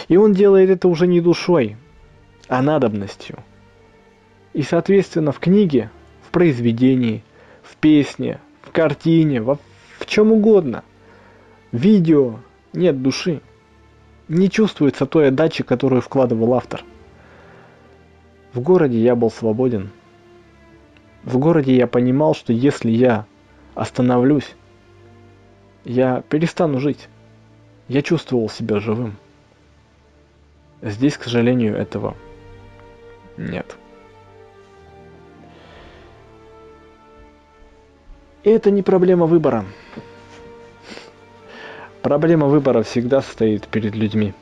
И 0.07 0.17
он 0.17 0.33
делает 0.33 0.69
это 0.69 0.87
уже 0.87 1.07
не 1.07 1.21
душой, 1.21 1.75
а 2.47 2.61
надобностью. 2.61 3.39
И, 4.53 4.61
соответственно, 4.61 5.31
в 5.31 5.39
книге, 5.39 5.89
в 6.27 6.31
произведении, 6.31 7.23
в 7.63 7.75
песне, 7.75 8.39
в 8.61 8.71
картине, 8.71 9.41
во, 9.41 9.57
в 9.99 10.05
чем 10.05 10.31
угодно, 10.31 10.83
видео 11.71 12.39
нет 12.73 13.01
души. 13.01 13.41
Не 14.27 14.49
чувствуется 14.49 15.05
той 15.05 15.29
отдачи, 15.29 15.63
которую 15.63 16.01
вкладывал 16.01 16.53
автор. 16.53 16.83
В 18.53 18.61
городе 18.61 18.99
я 18.99 19.15
был 19.15 19.31
свободен. 19.31 19.89
В 21.23 21.37
городе 21.37 21.75
я 21.75 21.87
понимал, 21.87 22.33
что 22.35 22.53
если 22.53 22.91
я 22.91 23.25
остановлюсь. 23.75 24.55
Я 25.83 26.21
перестану 26.29 26.79
жить. 26.79 27.07
Я 27.87 28.01
чувствовал 28.01 28.49
себя 28.49 28.79
живым. 28.79 29.17
Здесь, 30.81 31.17
к 31.17 31.23
сожалению, 31.23 31.75
этого 31.75 32.15
нет. 33.37 33.77
И 38.43 38.49
это 38.49 38.71
не 38.71 38.81
проблема 38.81 39.25
выбора. 39.25 39.65
Проблема 42.01 42.47
выбора 42.47 42.83
всегда 42.83 43.21
стоит 43.21 43.67
перед 43.67 43.95
людьми. 43.95 44.33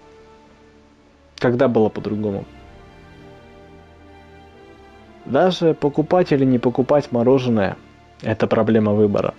Когда 1.39 1.67
было 1.67 1.89
по-другому? 1.89 2.45
Даже 5.25 5.73
покупать 5.73 6.31
или 6.31 6.45
не 6.45 6.59
покупать 6.59 7.11
мороженое– 7.11 7.77
это 8.21 8.47
проблема 8.47 8.93
выбора. 8.93 9.33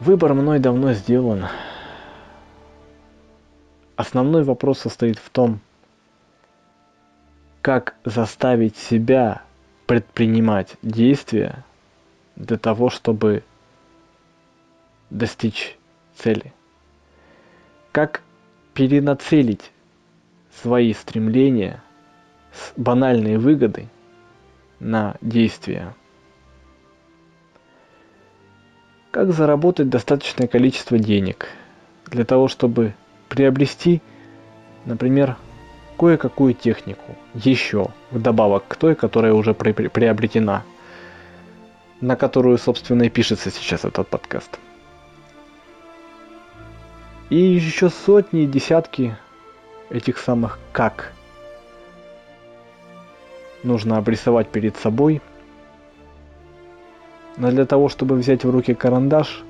Выбор 0.00 0.34
мной 0.34 0.58
давно 0.58 0.92
сделан. 0.92 1.46
Основной 3.96 4.42
вопрос 4.42 4.80
состоит 4.80 5.18
в 5.18 5.30
том, 5.30 5.60
как 7.62 7.94
заставить 8.04 8.76
себя 8.76 9.42
предпринимать 9.86 10.76
действия 10.82 11.64
для 12.34 12.58
того, 12.58 12.90
чтобы 12.90 13.44
достичь 15.10 15.78
цели. 16.16 16.52
Как 17.92 18.22
перенацелить 18.74 19.70
свои 20.60 20.92
стремления 20.92 21.82
с 22.52 22.72
банальной 22.76 23.36
выгодой 23.36 23.88
на 24.80 25.16
действия. 25.20 25.94
Как 29.10 29.32
заработать 29.32 29.88
достаточное 29.88 30.46
количество 30.46 30.98
денег 30.98 31.48
для 32.06 32.24
того, 32.24 32.48
чтобы 32.48 32.94
приобрести, 33.28 34.02
например, 34.84 35.36
кое-какую 35.96 36.54
технику 36.54 37.16
еще 37.34 37.88
вдобавок 38.10 38.64
к 38.68 38.76
той, 38.76 38.94
которая 38.94 39.32
уже 39.32 39.54
при 39.54 39.72
приобретена, 39.72 40.62
на 42.00 42.16
которую, 42.16 42.58
собственно, 42.58 43.04
и 43.04 43.08
пишется 43.08 43.50
сейчас 43.50 43.84
этот 43.84 44.08
подкаст. 44.08 44.58
И 47.30 47.36
еще 47.36 47.90
сотни, 47.90 48.46
десятки 48.46 49.16
этих 49.90 50.18
самых 50.18 50.58
«как» 50.72 51.12
нужно 53.64 53.98
обрисовать 53.98 54.48
перед 54.48 54.76
собой. 54.76 55.20
Но 57.36 57.50
для 57.50 57.66
того, 57.66 57.88
чтобы 57.88 58.14
взять 58.14 58.44
в 58.44 58.50
руки 58.50 58.74
карандаш, 58.74 59.42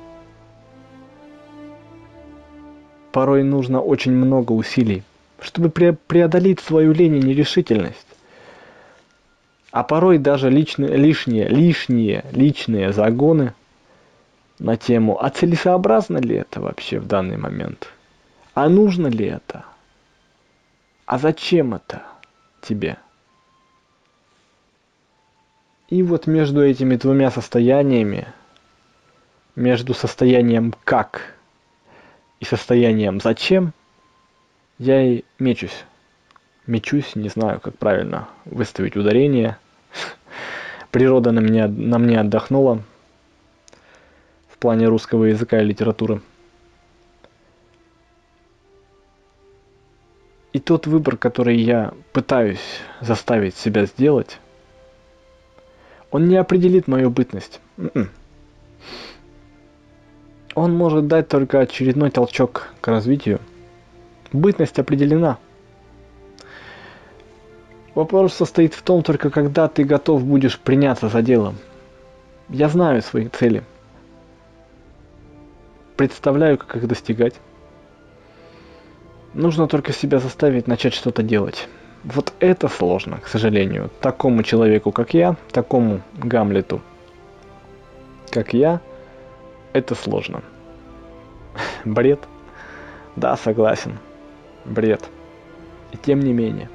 порой 3.13 3.45
нужно 3.45 3.81
очень 3.81 4.13
много 4.13 4.53
усилий, 4.53 5.03
чтобы 5.41 5.71
преодолеть 5.71 6.61
свою 6.61 6.93
лень 6.93 7.17
и 7.17 7.21
нерешительность. 7.21 8.07
А 9.71 9.83
порой 9.83 10.19
даже 10.19 10.49
личные, 10.49 10.97
лишние, 10.97 11.49
лишние 11.49 12.25
личные 12.33 12.93
загоны 12.93 13.53
на 14.59 14.77
тему, 14.77 15.23
а 15.23 15.29
целесообразно 15.31 16.19
ли 16.19 16.37
это 16.37 16.61
вообще 16.61 16.99
в 16.99 17.07
данный 17.07 17.37
момент? 17.37 17.89
А 18.55 18.69
нужно 18.69 19.09
ли 19.09 19.27
это? 19.27 19.65
А 21.05 21.19
зачем 21.19 21.75
это 21.75 22.03
тебе? 22.63 22.97
И 25.89 26.03
вот 26.03 26.27
между 26.27 26.65
этими 26.65 26.97
двумя 26.97 27.31
состояниями, 27.31 28.27
между 29.55 29.95
состоянием 29.95 30.75
«как» 30.85 31.35
и 32.41 32.45
состоянием 32.45 33.21
«зачем», 33.21 33.73
я 34.79 35.03
и 35.03 35.25
мечусь. 35.39 35.85
Мечусь, 36.67 37.15
не 37.15 37.29
знаю, 37.29 37.61
как 37.61 37.79
правильно 37.79 38.29
выставить 38.45 38.97
ударение. 38.97 39.57
Природа 40.91 41.31
на, 41.31 41.41
меня, 41.41 41.69
на 41.69 41.99
мне 41.99 42.21
отдохнула 42.21 42.83
в 44.49 44.59
плане 44.59 44.89
русского 44.89 45.25
языка 45.25 45.61
и 45.61 45.65
литературы. 45.65 46.21
И 50.53 50.59
тот 50.59 50.87
выбор, 50.87 51.19
который 51.19 51.59
я 51.59 51.93
пытаюсь 52.13 52.81
заставить 53.01 53.57
себя 53.57 53.85
сделать, 53.85 54.41
он 56.11 56.29
не 56.29 56.37
определит 56.37 56.89
мою 56.89 57.11
бытность. 57.11 57.61
М-м. 57.77 58.09
Он 60.55 60.75
может 60.75 61.07
дать 61.07 61.29
только 61.29 61.61
очередной 61.61 62.11
толчок 62.11 62.69
к 62.81 62.89
развитию. 62.89 63.41
Бытность 64.33 64.79
определена. 64.79 65.39
Вопрос 67.95 68.35
состоит 68.35 68.75
в 68.75 68.83
том 68.83 69.03
только, 69.03 69.31
когда 69.31 69.69
ты 69.69 69.85
готов 69.85 70.25
будешь 70.25 70.59
приняться 70.59 71.09
за 71.09 71.23
делом. 71.23 71.57
Я 72.49 72.69
знаю 72.69 73.03
свои 73.03 73.29
цели. 73.29 73.63
Представляю, 75.97 76.59
как 76.59 76.77
их 76.77 76.87
достигать. 76.87 77.35
Нужно 79.33 79.67
только 79.67 79.93
себя 79.93 80.19
заставить 80.19 80.67
начать 80.67 80.95
что-то 80.95 81.23
делать. 81.23 81.69
Вот 82.05 82.33
это 82.39 82.69
сложно, 82.69 83.19
к 83.19 83.29
сожалению. 83.29 83.91
Такому 84.01 84.43
человеку, 84.43 84.93
как 84.93 85.15
я, 85.15 85.37
такому 85.51 86.03
Гамлету, 86.15 86.83
как 88.31 88.53
я, 88.53 88.81
это 89.73 89.95
сложно. 89.95 90.43
Бред? 91.85 92.21
Да, 93.17 93.37
согласен. 93.37 93.99
Бред. 94.67 95.09
И 95.93 95.97
тем 95.97 96.21
не 96.21 96.33
менее. 96.33 96.69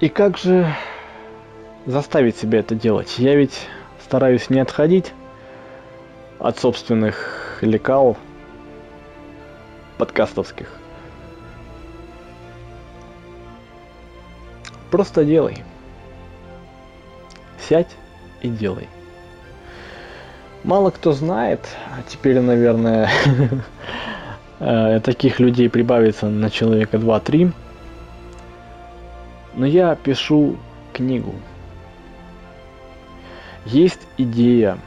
И 0.00 0.08
как 0.08 0.38
же 0.38 0.72
заставить 1.86 2.36
себя 2.36 2.60
это 2.60 2.74
делать? 2.74 3.18
Я 3.18 3.34
ведь 3.36 3.68
стараюсь 4.02 4.50
не 4.50 4.60
отходить 4.60 5.12
от 6.38 6.58
собственных 6.58 7.58
лекал, 7.60 8.16
подкастовских. 9.98 10.70
Просто 14.90 15.24
делай. 15.24 15.64
Сядь 17.68 17.96
и 18.42 18.48
делай. 18.48 18.88
Мало 20.64 20.90
кто 20.90 21.12
знает, 21.12 21.60
а 21.90 22.00
теперь, 22.08 22.40
наверное, 22.40 23.10
э, 24.60 25.00
таких 25.00 25.38
людей 25.38 25.68
прибавится 25.68 26.26
на 26.30 26.48
человека 26.48 26.96
2-3. 26.96 27.52
Но 29.56 29.66
я 29.66 29.94
пишу 29.94 30.56
книгу. 30.94 31.34
Есть 33.66 34.00
идея. 34.16 34.78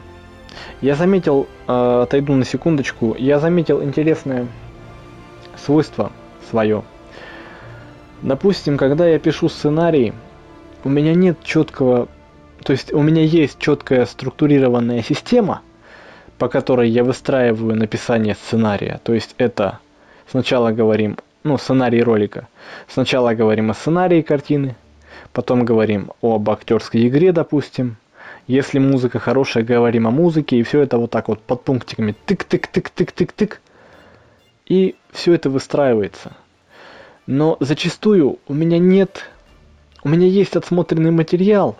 Я 0.81 0.95
заметил, 0.95 1.47
э, 1.67 2.01
отойду 2.01 2.33
на 2.33 2.43
секундочку, 2.43 3.15
я 3.15 3.39
заметил 3.39 3.83
интересное 3.83 4.47
свойство 5.63 6.11
свое. 6.49 6.83
Допустим, 8.23 8.79
когда 8.79 9.07
я 9.07 9.19
пишу 9.19 9.47
сценарий, 9.47 10.13
у 10.83 10.89
меня 10.89 11.13
нет 11.13 11.37
четкого, 11.43 12.07
то 12.63 12.71
есть 12.71 12.91
у 12.91 13.03
меня 13.03 13.21
есть 13.21 13.59
четкая 13.59 14.07
структурированная 14.07 15.03
система, 15.03 15.61
по 16.37 16.49
которой 16.49 16.89
я 16.89 17.03
выстраиваю 17.03 17.75
написание 17.75 18.35
сценария. 18.35 18.99
То 19.03 19.13
есть 19.13 19.33
это 19.37 19.79
сначала 20.29 20.71
говорим, 20.71 21.17
ну, 21.43 21.57
сценарий 21.57 22.03
ролика. 22.03 22.47
Сначала 22.87 23.33
говорим 23.33 23.71
о 23.71 23.73
сценарии 23.73 24.21
картины, 24.21 24.75
потом 25.33 25.65
говорим 25.65 26.11
об 26.21 26.49
актерской 26.49 27.07
игре, 27.07 27.31
допустим. 27.31 27.97
Если 28.45 28.79
музыка 28.79 29.19
хорошая, 29.19 29.63
говорим 29.63 30.07
о 30.07 30.11
музыке, 30.11 30.57
и 30.57 30.63
все 30.63 30.81
это 30.81 30.97
вот 30.97 31.11
так 31.11 31.27
вот 31.27 31.41
под 31.41 31.63
пунктиками 31.63 32.15
тык-тык-тык-тык-тык-тык. 32.25 33.57
И 34.67 34.95
все 35.11 35.33
это 35.33 35.49
выстраивается. 35.49 36.33
Но 37.25 37.57
зачастую 37.59 38.39
у 38.47 38.53
меня 38.53 38.79
нет... 38.79 39.25
У 40.03 40.09
меня 40.09 40.27
есть 40.27 40.55
отсмотренный 40.55 41.11
материал, 41.11 41.75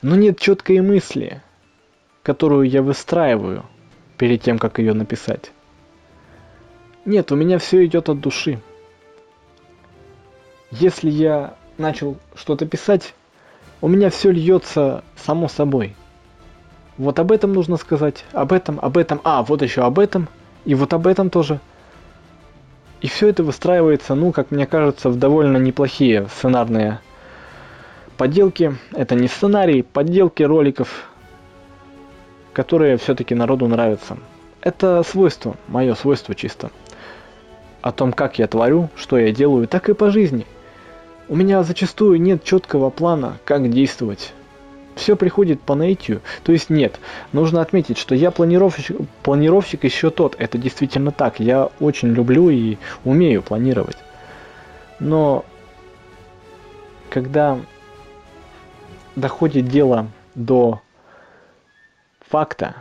но 0.00 0.16
нет 0.16 0.40
четкой 0.40 0.80
мысли, 0.80 1.40
которую 2.22 2.68
я 2.68 2.82
выстраиваю 2.82 3.64
перед 4.22 4.40
тем, 4.40 4.60
как 4.60 4.78
ее 4.78 4.92
написать. 4.92 5.50
Нет, 7.04 7.32
у 7.32 7.34
меня 7.34 7.58
все 7.58 7.84
идет 7.84 8.08
от 8.08 8.20
души. 8.20 8.60
Если 10.70 11.10
я 11.10 11.56
начал 11.76 12.18
что-то 12.36 12.64
писать, 12.64 13.14
у 13.80 13.88
меня 13.88 14.10
все 14.10 14.30
льется 14.30 15.02
само 15.16 15.48
собой. 15.48 15.96
Вот 16.98 17.18
об 17.18 17.32
этом 17.32 17.52
нужно 17.52 17.76
сказать, 17.78 18.24
об 18.30 18.52
этом, 18.52 18.78
об 18.80 18.96
этом, 18.96 19.20
а, 19.24 19.42
вот 19.42 19.60
еще 19.60 19.82
об 19.82 19.98
этом, 19.98 20.28
и 20.64 20.76
вот 20.76 20.94
об 20.94 21.08
этом 21.08 21.28
тоже– 21.28 21.58
и 23.00 23.08
все 23.08 23.26
это 23.26 23.42
выстраивается, 23.42 24.14
ну, 24.14 24.30
как 24.30 24.52
мне 24.52 24.64
кажется, 24.64 25.10
в 25.10 25.18
довольно 25.18 25.56
неплохие 25.56 26.28
сценарные 26.28 27.00
подделки. 28.16 28.76
Это 28.92 29.16
не 29.16 29.26
сценарий, 29.26 29.82
подделки 29.82 30.44
роликов, 30.44 31.10
которые 32.52 32.96
все-таки 32.96 33.34
народу 33.34 33.68
нравятся. 33.68 34.18
Это 34.60 35.02
свойство, 35.02 35.56
мое 35.68 35.94
свойство 35.94 36.34
чисто. 36.34 36.70
О 37.80 37.92
том, 37.92 38.12
как 38.12 38.38
я 38.38 38.46
творю, 38.46 38.90
что 38.96 39.18
я 39.18 39.32
делаю, 39.32 39.66
так 39.66 39.88
и 39.88 39.94
по 39.94 40.10
жизни. 40.10 40.46
У 41.28 41.36
меня 41.36 41.62
зачастую 41.62 42.20
нет 42.20 42.44
четкого 42.44 42.90
плана, 42.90 43.38
как 43.44 43.68
действовать 43.70 44.32
все 44.94 45.16
приходит 45.16 45.60
по 45.60 45.74
наитию. 45.74 46.20
То 46.42 46.52
есть 46.52 46.70
нет, 46.70 46.98
нужно 47.32 47.60
отметить, 47.60 47.98
что 47.98 48.14
я 48.14 48.30
планировщик, 48.30 48.96
планировщик 49.22 49.84
еще 49.84 50.10
тот. 50.10 50.36
Это 50.38 50.58
действительно 50.58 51.12
так. 51.12 51.40
Я 51.40 51.70
очень 51.80 52.08
люблю 52.08 52.50
и 52.50 52.76
умею 53.04 53.42
планировать. 53.42 53.96
Но 54.98 55.44
когда 57.10 57.58
доходит 59.16 59.66
дело 59.68 60.08
до 60.34 60.80
факта, 62.32 62.76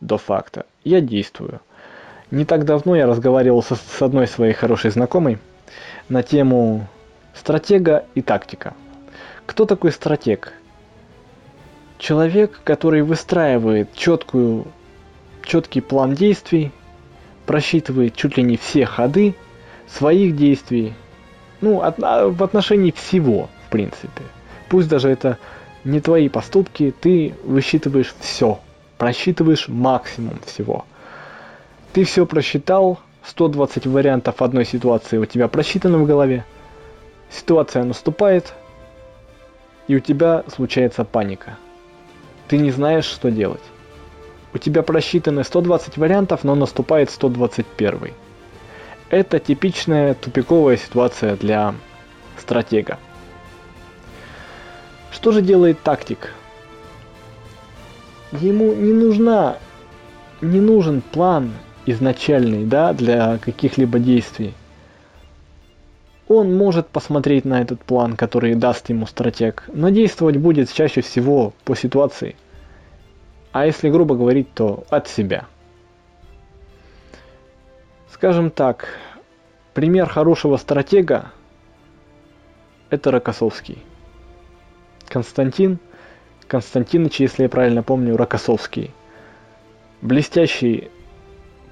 до 0.00 0.18
факта, 0.18 0.66
я 0.82 1.00
действую. 1.00 1.60
Не 2.32 2.44
так 2.44 2.64
давно 2.64 2.96
я 2.96 3.06
разговаривал 3.06 3.62
со, 3.62 3.76
с 3.76 4.02
одной 4.02 4.26
своей 4.26 4.52
хорошей 4.52 4.90
знакомой 4.90 5.38
на 6.08 6.24
тему 6.24 6.88
стратега 7.34 8.04
и 8.16 8.20
тактика. 8.20 8.74
Кто 9.46 9.64
такой 9.64 9.92
стратег? 9.92 10.54
Человек, 11.98 12.58
который 12.64 13.02
выстраивает 13.02 13.94
четкую, 13.94 14.66
четкий 15.44 15.80
план 15.80 16.14
действий, 16.14 16.72
просчитывает 17.46 18.16
чуть 18.16 18.36
ли 18.36 18.42
не 18.42 18.56
все 18.56 18.86
ходы 18.86 19.36
своих 19.86 20.34
действий, 20.34 20.94
ну, 21.60 21.80
от, 21.80 22.02
а, 22.02 22.26
в 22.26 22.42
отношении 22.42 22.90
всего, 22.90 23.48
в 23.68 23.70
принципе. 23.70 24.22
Пусть 24.68 24.88
даже 24.88 25.10
это 25.10 25.38
не 25.84 26.00
твои 26.00 26.28
поступки, 26.28 26.94
ты 27.00 27.34
высчитываешь 27.44 28.14
все, 28.20 28.60
просчитываешь 28.98 29.68
максимум 29.68 30.38
всего. 30.46 30.84
Ты 31.92 32.04
все 32.04 32.26
просчитал, 32.26 32.98
120 33.24 33.86
вариантов 33.86 34.42
одной 34.42 34.64
ситуации 34.64 35.18
у 35.18 35.26
тебя 35.26 35.48
просчитано 35.48 35.98
в 35.98 36.06
голове, 36.06 36.44
ситуация 37.30 37.84
наступает, 37.84 38.54
и 39.88 39.96
у 39.96 40.00
тебя 40.00 40.44
случается 40.48 41.04
паника 41.04 41.56
ты 42.52 42.58
не 42.58 42.70
знаешь, 42.70 43.06
что 43.06 43.30
делать. 43.30 43.62
У 44.52 44.58
тебя 44.58 44.82
просчитаны 44.82 45.42
120 45.42 45.96
вариантов, 45.96 46.44
но 46.44 46.54
наступает 46.54 47.10
121. 47.10 48.12
Это 49.08 49.38
типичная 49.38 50.12
тупиковая 50.12 50.76
ситуация 50.76 51.36
для 51.36 51.74
стратега. 52.38 52.98
Что 55.12 55.30
же 55.30 55.42
делает 55.42 55.80
тактик? 55.82 56.32
Ему 58.32 58.72
не 58.72 58.94
нужна, 58.94 59.58
не 60.40 60.58
нужен 60.58 61.02
план 61.02 61.52
изначальный, 61.84 62.64
да, 62.64 62.94
для 62.94 63.38
каких-либо 63.38 63.98
действий. 63.98 64.54
Он 66.28 66.56
может 66.56 66.88
посмотреть 66.88 67.44
на 67.44 67.60
этот 67.60 67.84
план, 67.84 68.16
который 68.16 68.54
даст 68.54 68.88
ему 68.88 69.06
стратег, 69.06 69.64
но 69.72 69.90
действовать 69.90 70.38
будет 70.38 70.72
чаще 70.72 71.02
всего 71.02 71.52
по 71.64 71.76
ситуации. 71.76 72.34
А 73.52 73.66
если 73.66 73.90
грубо 73.90 74.16
говорить, 74.16 74.52
то 74.54 74.84
от 74.88 75.08
себя. 75.08 75.46
Скажем 78.10 78.50
так, 78.50 78.88
пример 79.74 80.08
хорошего 80.08 80.56
стратега– 80.56 81.32
это 82.88 83.10
Рокоссовский. 83.10 83.82
Константин, 85.12 85.78
Константинович, 86.48 87.20
если 87.20 87.42
я 87.42 87.48
правильно 87.50 87.82
помню, 87.82 88.16
Рокоссовский. 88.16 88.92
Блестящий 90.00 90.90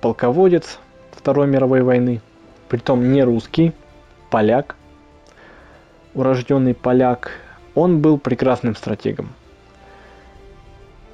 полководец 0.02 0.78
Второй 1.12 1.46
мировой 1.46 1.80
войны, 1.80 2.20
притом 2.68 3.14
не 3.14 3.24
русский, 3.24 3.72
поляк, 4.28 4.76
урожденный 6.12 6.74
поляк. 6.74 7.32
Он 7.74 8.02
был 8.02 8.18
прекрасным 8.18 8.76
стратегом. 8.76 9.30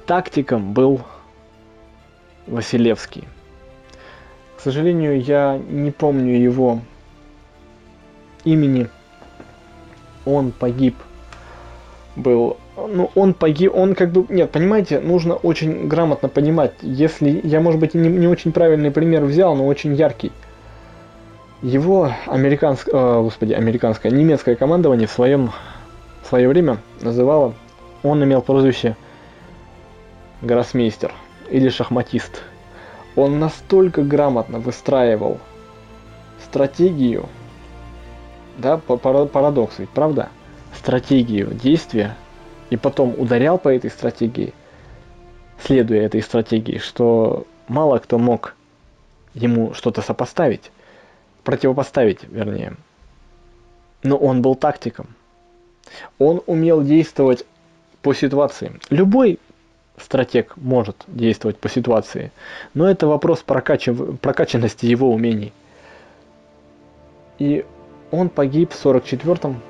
Тактиком 0.05 0.73
был 0.73 0.99
Василевский. 2.45 3.25
К 4.57 4.59
сожалению, 4.59 5.21
я 5.21 5.57
не 5.69 5.91
помню 5.91 6.37
его 6.37 6.81
имени. 8.43 8.89
Он 10.25 10.51
погиб. 10.51 10.95
Был 12.17 12.57
ну, 12.77 13.09
он 13.15 13.33
погиб, 13.33 13.75
он 13.75 13.95
как 13.95 14.11
бы, 14.11 14.25
нет, 14.29 14.51
понимаете, 14.51 14.99
нужно 14.99 15.35
очень 15.35 15.87
грамотно 15.87 16.29
понимать, 16.29 16.73
если, 16.81 17.41
я, 17.43 17.59
может 17.59 17.79
быть, 17.79 17.93
не, 17.93 18.09
не 18.09 18.27
очень 18.27 18.51
правильный 18.51 18.91
пример 18.91 19.23
взял, 19.23 19.55
но 19.55 19.65
очень 19.65 19.95
яркий. 19.95 20.31
Его 21.61 22.11
американское, 22.27 22.93
э, 22.93 23.21
господи, 23.21 23.53
американское, 23.53 24.11
немецкое 24.11 24.55
командование 24.55 25.07
в 25.07 25.11
своем, 25.11 25.51
в 26.23 26.27
свое 26.27 26.47
время 26.47 26.77
называло, 27.01 27.55
он 28.03 28.23
имел 28.23 28.41
прозвище 28.41 28.95
гроссмейстер 30.41 31.11
или 31.49 31.69
шахматист. 31.69 32.43
Он 33.15 33.39
настолько 33.39 34.03
грамотно 34.03 34.59
выстраивал 34.59 35.39
стратегию, 36.43 37.25
да, 38.57 38.77
парадокс 38.77 39.79
ведь, 39.79 39.89
правда? 39.89 40.29
Стратегию 40.77 41.53
действия 41.53 42.15
и 42.69 42.77
потом 42.77 43.15
ударял 43.17 43.57
по 43.57 43.69
этой 43.69 43.89
стратегии, 43.89 44.53
следуя 45.61 46.05
этой 46.05 46.21
стратегии, 46.21 46.77
что 46.77 47.45
мало 47.67 47.97
кто 47.99 48.17
мог 48.17 48.55
ему 49.33 49.73
что-то 49.73 50.01
сопоставить, 50.01 50.71
противопоставить, 51.43 52.23
вернее. 52.23 52.75
Но 54.03 54.17
он 54.17 54.41
был 54.41 54.55
тактиком. 54.55 55.07
Он 56.19 56.41
умел 56.45 56.83
действовать 56.83 57.45
по 58.01 58.13
ситуации. 58.13 58.79
Любой 58.89 59.39
стратег 59.97 60.53
может 60.57 61.03
действовать 61.07 61.57
по 61.57 61.69
ситуации, 61.69 62.31
но 62.73 62.89
это 62.89 63.07
вопрос 63.07 63.39
прокачив... 63.39 64.19
прокачанности 64.19 64.85
его 64.85 65.11
умений. 65.11 65.53
И 67.39 67.65
он 68.11 68.29
погиб 68.29 68.71
в 68.71 68.85
44-м 68.85 69.61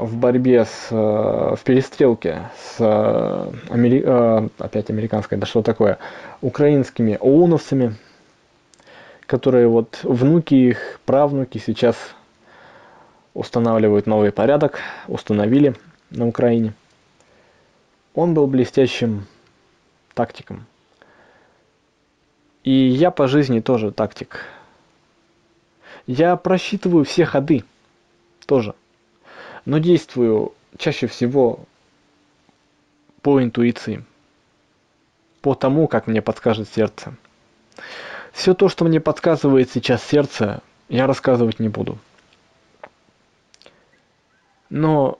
в 0.00 0.16
борьбе 0.16 0.64
с, 0.64 0.88
э, 0.90 0.94
в 0.94 1.60
перестрелке 1.62 2.48
с 2.58 2.76
э, 2.78 3.52
Амери... 3.68 4.02
Э, 4.04 4.48
опять 4.58 4.88
американской, 4.88 5.36
да 5.36 5.46
что 5.46 5.62
такое, 5.62 5.98
украинскими 6.40 7.18
ОУНовцами, 7.20 7.96
которые 9.26 9.68
вот 9.68 10.00
внуки 10.02 10.54
их, 10.54 11.00
правнуки 11.04 11.58
сейчас 11.58 11.96
устанавливают 13.34 14.06
новый 14.06 14.32
порядок, 14.32 14.80
установили 15.06 15.74
на 16.10 16.26
Украине. 16.26 16.72
Он 18.14 18.32
был 18.32 18.46
блестящим 18.46 19.26
тактиком. 20.14 20.66
И 22.64 22.72
я 22.72 23.10
по 23.10 23.28
жизни 23.28 23.60
тоже 23.60 23.92
тактик. 23.92 24.46
Я 26.06 26.36
просчитываю 26.36 27.04
все 27.04 27.24
ходы 27.24 27.64
тоже 28.46 28.74
но 29.64 29.78
действую 29.78 30.54
чаще 30.78 31.06
всего 31.06 31.60
по 33.22 33.42
интуиции, 33.42 34.04
по 35.40 35.54
тому, 35.54 35.88
как 35.88 36.06
мне 36.06 36.22
подскажет 36.22 36.68
сердце. 36.68 37.14
Все 38.32 38.54
то, 38.54 38.68
что 38.68 38.84
мне 38.84 39.00
подсказывает 39.00 39.70
сейчас 39.70 40.04
сердце, 40.04 40.62
я 40.88 41.06
рассказывать 41.06 41.58
не 41.58 41.68
буду. 41.68 41.98
Но 44.68 45.18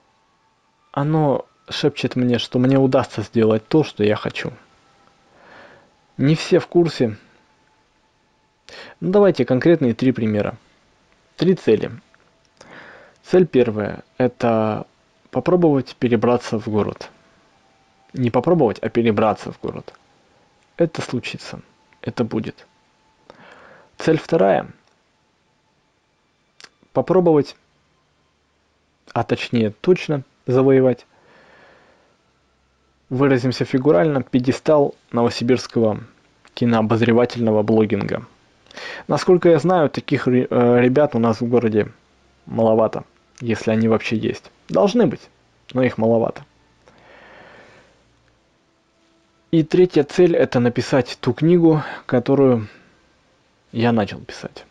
оно 0.93 1.47
шепчет 1.69 2.17
мне, 2.17 2.39
что 2.39 2.59
мне 2.59 2.79
удастся 2.79 3.23
сделать 3.23 3.67
то, 3.67 3.83
что 3.83 4.05
я 4.05 4.17
хочу. 4.17 4.53
Не 6.17 6.35
все 6.35 6.59
в 6.61 6.67
курсе. 6.67 7.17
Ну 9.01 9.11
давайте 9.11 9.45
конкретные 9.45 9.95
три 9.95 10.13
примера. 10.13 10.57
Три 11.37 11.55
цели– 11.55 11.91
Цель 13.31 13.47
первая– 13.47 14.03
это 14.19 14.89
попробовать 15.31 15.95
перебраться 15.95 16.59
в 16.59 16.67
город. 16.67 17.11
Не 18.13 18.29
попробовать, 18.29 18.81
а 18.81 18.89
перебраться 18.89 19.53
в 19.53 19.61
город. 19.61 19.95
Это 20.77 21.01
случится. 21.01 21.61
Это 22.03 22.25
будет. 22.25 22.67
Цель 23.99 24.19
вторая– 24.19 24.67
попробовать, 26.93 27.55
а 29.13 29.23
точнее 29.23 29.71
точно 29.81 30.25
завоевать, 30.49 31.07
выразимся 33.11 33.65
фигурально, 33.65 34.25
пьедестал 34.25 34.97
новосибирского 35.13 36.01
кинообозревательного 36.55 37.63
блогинга. 37.63 38.27
Насколько 39.07 39.51
я 39.51 39.61
знаю, 39.61 39.89
таких 39.89 40.27
э, 40.27 40.33
ребят 40.33 41.15
у 41.15 41.21
нас 41.21 41.41
в 41.41 41.49
городе 41.49 41.93
маловато 42.47 43.05
если 43.41 43.71
они 43.71 43.89
вообще 43.89 44.17
есть. 44.17 44.51
Должны 44.69 45.07
быть, 45.07 45.29
но 45.73 45.83
их 45.83 45.99
маловато. 45.99 46.45
И 49.51 49.65
третья 49.65 50.05
цель– 50.05 50.37
это 50.37 50.61
написать 50.61 51.19
ту 51.21 51.33
книгу, 51.33 51.83
которую 52.07 52.69
я 53.73 53.91
начал 53.91 54.21
писать. 54.21 54.65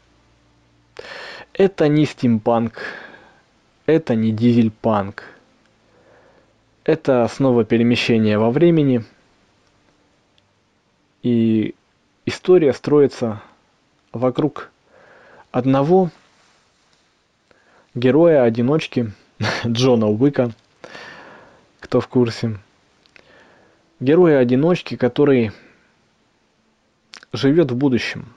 Это 1.54 1.90
не 1.90 2.06
стимпанк, 2.06 2.82
это 3.86 4.16
не 4.16 4.32
дизельпанк. 4.32 5.26
Это 6.86 7.28
снова 7.28 7.66
перемещение 7.66 8.38
во 8.38 8.52
времени. 8.52 9.04
И 11.24 11.76
история 12.26 12.72
строится 12.72 13.42
вокруг 14.14 14.72
одного 15.52 16.10
героя-одиночки 18.00 19.12
Джона 19.68 20.08
Уика, 20.08 20.52
кто 21.80 22.00
в 22.00 22.08
курсе. 22.08 22.58
Героя-одиночки, 24.00 24.96
который 24.96 25.52
живет 27.34 27.72
в 27.72 27.76
будущем. 27.76 28.28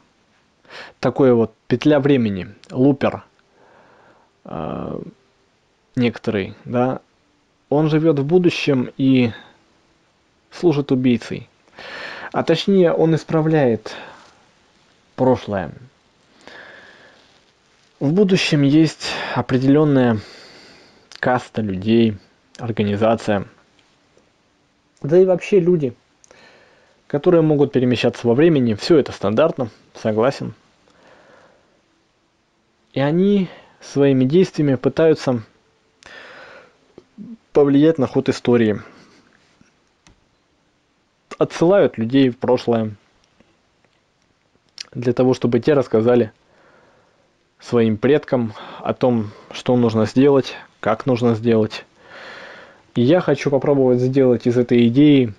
Такой 1.00 1.32
вот 1.32 1.54
петля 1.68 2.00
времени, 2.00 2.48
лупер 2.70 3.24
э, 4.44 5.00
некоторый, 5.96 6.54
да. 6.64 7.00
Он 7.68 7.88
живет 7.88 8.18
в 8.18 8.24
будущем 8.24 8.90
и 8.96 9.32
служит 10.50 10.92
убийцей. 10.92 11.48
А 12.32 12.42
точнее, 12.42 12.92
он 12.92 13.14
исправляет 13.14 13.94
прошлое. 15.14 15.72
В 18.02 18.12
будущем 18.12 18.62
есть 18.62 19.12
определенная 19.32 20.18
каста 21.20 21.62
людей, 21.62 22.16
организация, 22.58 23.46
да 25.02 25.20
и 25.20 25.24
вообще 25.24 25.60
люди, 25.60 25.94
которые 27.06 27.42
могут 27.42 27.70
перемещаться 27.70 28.26
во 28.26 28.34
времени. 28.34 28.74
Все 28.74 28.98
это 28.98 29.12
стандартно, 29.12 29.70
согласен. 29.94 30.54
И 32.92 32.98
они 32.98 33.48
своими 33.80 34.24
действиями 34.24 34.74
пытаются 34.74 35.44
повлиять 37.52 37.98
на 37.98 38.08
ход 38.08 38.28
истории. 38.28 38.82
Отсылают 41.38 41.98
людей 41.98 42.30
в 42.30 42.38
прошлое 42.38 42.96
для 44.90 45.12
того, 45.12 45.34
чтобы 45.34 45.60
те 45.60 45.74
рассказали 45.74 46.32
своим 47.62 47.96
предкам 47.96 48.52
о 48.80 48.92
том, 48.92 49.30
что 49.52 49.76
нужно 49.76 50.06
сделать, 50.06 50.56
как 50.80 51.06
нужно 51.06 51.34
сделать. 51.34 51.84
И 52.94 53.02
я 53.02 53.20
хочу 53.20 53.50
попробовать 53.50 54.00
сделать 54.00 54.46
из 54.46 54.58
этой 54.58 54.88
идеи 54.88 55.32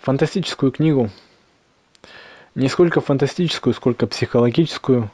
фантастическую 0.00 0.72
книгу. 0.72 1.10
Не 2.54 2.68
сколько 2.68 3.00
фантастическую, 3.00 3.74
сколько 3.74 4.06
психологическую. 4.06 5.10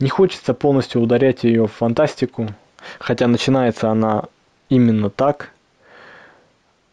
Не 0.00 0.08
хочется 0.08 0.52
полностью 0.52 1.00
ударять 1.00 1.44
ее 1.44 1.68
в 1.68 1.72
фантастику, 1.72 2.48
хотя 2.98 3.28
начинается 3.28 3.90
она 3.90 4.24
именно 4.68 5.10
так. 5.10 5.52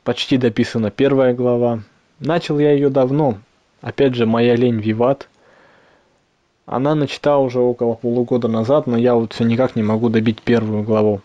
Почти 0.03 0.37
дописана 0.37 0.91
первая 0.91 1.33
глава. 1.33 1.81
Начал 2.19 2.59
я 2.59 2.71
ее 2.71 2.89
давно. 2.89 3.39
Опять 3.81 4.13
же, 4.13 4.25
моя 4.25 4.55
лень 4.55 4.79
виват– 4.79 5.27
она 6.69 6.95
начата 6.95 7.37
уже 7.37 7.59
около 7.59 7.95
полугода 7.95 8.47
назад, 8.47 8.87
но 8.87 8.97
я 8.97 9.15
вот 9.15 9.33
все 9.33 9.43
никак 9.43 9.75
не 9.75 9.83
могу 9.83 10.09
добить 10.09 10.41
первую 10.41 10.83
главу. 10.83 11.21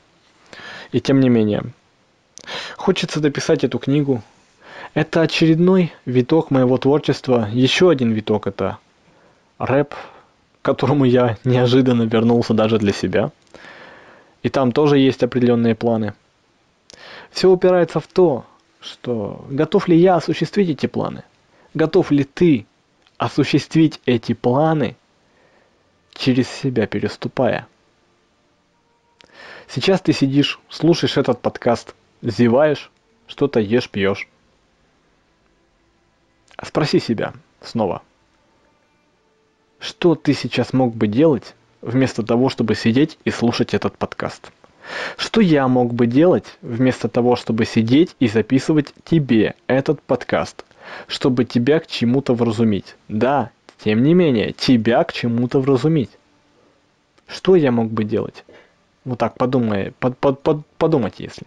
И 0.92 1.00
тем 1.00 1.20
не 1.20 1.28
менее, 1.28 1.62
Хочется 2.76 3.20
дописать 3.20 3.64
эту 3.64 3.78
книгу. 3.78 4.22
Это 4.94 5.22
очередной 5.22 5.92
виток 6.04 6.50
моего 6.50 6.76
творчества. 6.78 7.48
Еще 7.52 7.90
один 7.90 8.12
виток 8.12 8.46
это 8.46 8.78
рэп, 9.58 9.94
к 9.94 9.96
которому 10.62 11.04
я 11.04 11.38
неожиданно 11.44 12.02
вернулся 12.02 12.54
даже 12.54 12.78
для 12.78 12.92
себя. 12.92 13.30
И 14.42 14.50
там 14.50 14.72
тоже 14.72 14.98
есть 14.98 15.22
определенные 15.22 15.74
планы. 15.74 16.14
Все 17.30 17.50
упирается 17.50 18.00
в 18.00 18.06
то, 18.06 18.44
что 18.80 19.44
готов 19.48 19.88
ли 19.88 19.96
я 19.96 20.16
осуществить 20.16 20.68
эти 20.68 20.86
планы? 20.86 21.22
Готов 21.72 22.10
ли 22.10 22.24
ты 22.24 22.66
осуществить 23.16 24.00
эти 24.04 24.34
планы, 24.34 24.96
через 26.14 26.48
себя 26.48 26.86
переступая? 26.86 27.66
Сейчас 29.68 30.00
ты 30.00 30.12
сидишь, 30.12 30.60
слушаешь 30.68 31.16
этот 31.16 31.40
подкаст, 31.40 31.94
зеваешь, 32.22 32.90
что-то 33.26 33.60
ешь, 33.60 33.88
пьешь. 33.90 34.28
Спроси 36.62 37.00
себя 37.00 37.34
снова– 37.60 38.02
что 39.84 40.14
ты 40.14 40.32
сейчас 40.32 40.72
мог 40.72 40.96
бы 40.96 41.08
делать, 41.08 41.54
вместо 41.82 42.22
того, 42.22 42.48
чтобы 42.48 42.74
сидеть 42.74 43.18
и 43.26 43.30
слушать 43.30 43.74
этот 43.74 43.98
подкаст? 43.98 44.50
Что 45.18 45.42
я 45.42 45.68
мог 45.68 45.92
бы 45.92 46.06
делать, 46.06 46.56
вместо 46.62 47.06
того, 47.06 47.36
чтобы 47.36 47.66
сидеть 47.66 48.16
и 48.18 48.26
записывать 48.26 48.94
тебе 49.04 49.56
этот 49.66 50.00
подкаст, 50.00 50.64
чтобы 51.06 51.44
тебя 51.44 51.80
к 51.80 51.86
чему-то 51.86 52.32
вразумить? 52.32 52.96
Да, 53.08 53.50
тем 53.78 54.02
не 54.02 54.14
менее, 54.14 54.52
тебя 54.52 55.04
к 55.04 55.12
чему-то 55.12 55.60
вразумить. 55.60 56.10
Что 57.26 57.56
я 57.56 57.72
мог 57.72 57.90
бы 57.90 58.04
делать? 58.04 58.44
Вот 59.04 59.18
так 59.18 59.36
подумай, 59.36 59.92
под, 59.98 60.18
под, 60.18 60.42
под, 60.42 60.66
подумать, 60.78 61.18
если. 61.18 61.46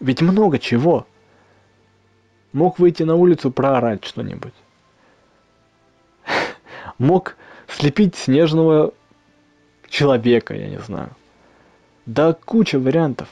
Ведь 0.00 0.20
много 0.20 0.58
чего. 0.58 1.06
Мог 2.52 2.78
выйти 2.78 3.02
на 3.02 3.14
улицу 3.14 3.50
проорать 3.50 4.04
что-нибудь. 4.04 4.54
Мог 6.98 7.36
слепить 7.68 8.16
снежного 8.16 8.94
человека, 9.88 10.54
я 10.54 10.68
не 10.68 10.78
знаю. 10.78 11.10
Да 12.06 12.32
куча 12.32 12.78
вариантов. 12.78 13.28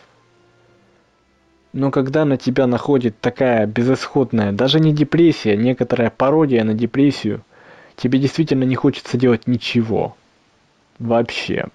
Но 1.73 1.91
когда 1.91 2.25
на 2.25 2.37
тебя 2.37 2.67
находит 2.67 3.21
такая 3.21 3.67
безысходная, 3.67 4.53
даже 4.53 4.81
не 4.81 4.93
депрессия, 4.93 5.57
некоторая 5.57 6.11
пародия 6.11 6.65
на 6.65 6.75
депрессию, 6.75 7.43
тебе 7.97 8.19
действительно 8.19 8.65
не 8.65 8.75
хочется 8.75 9.17
делать 9.17 9.47
ничего. 9.47 10.17
Вообще. 10.99 11.67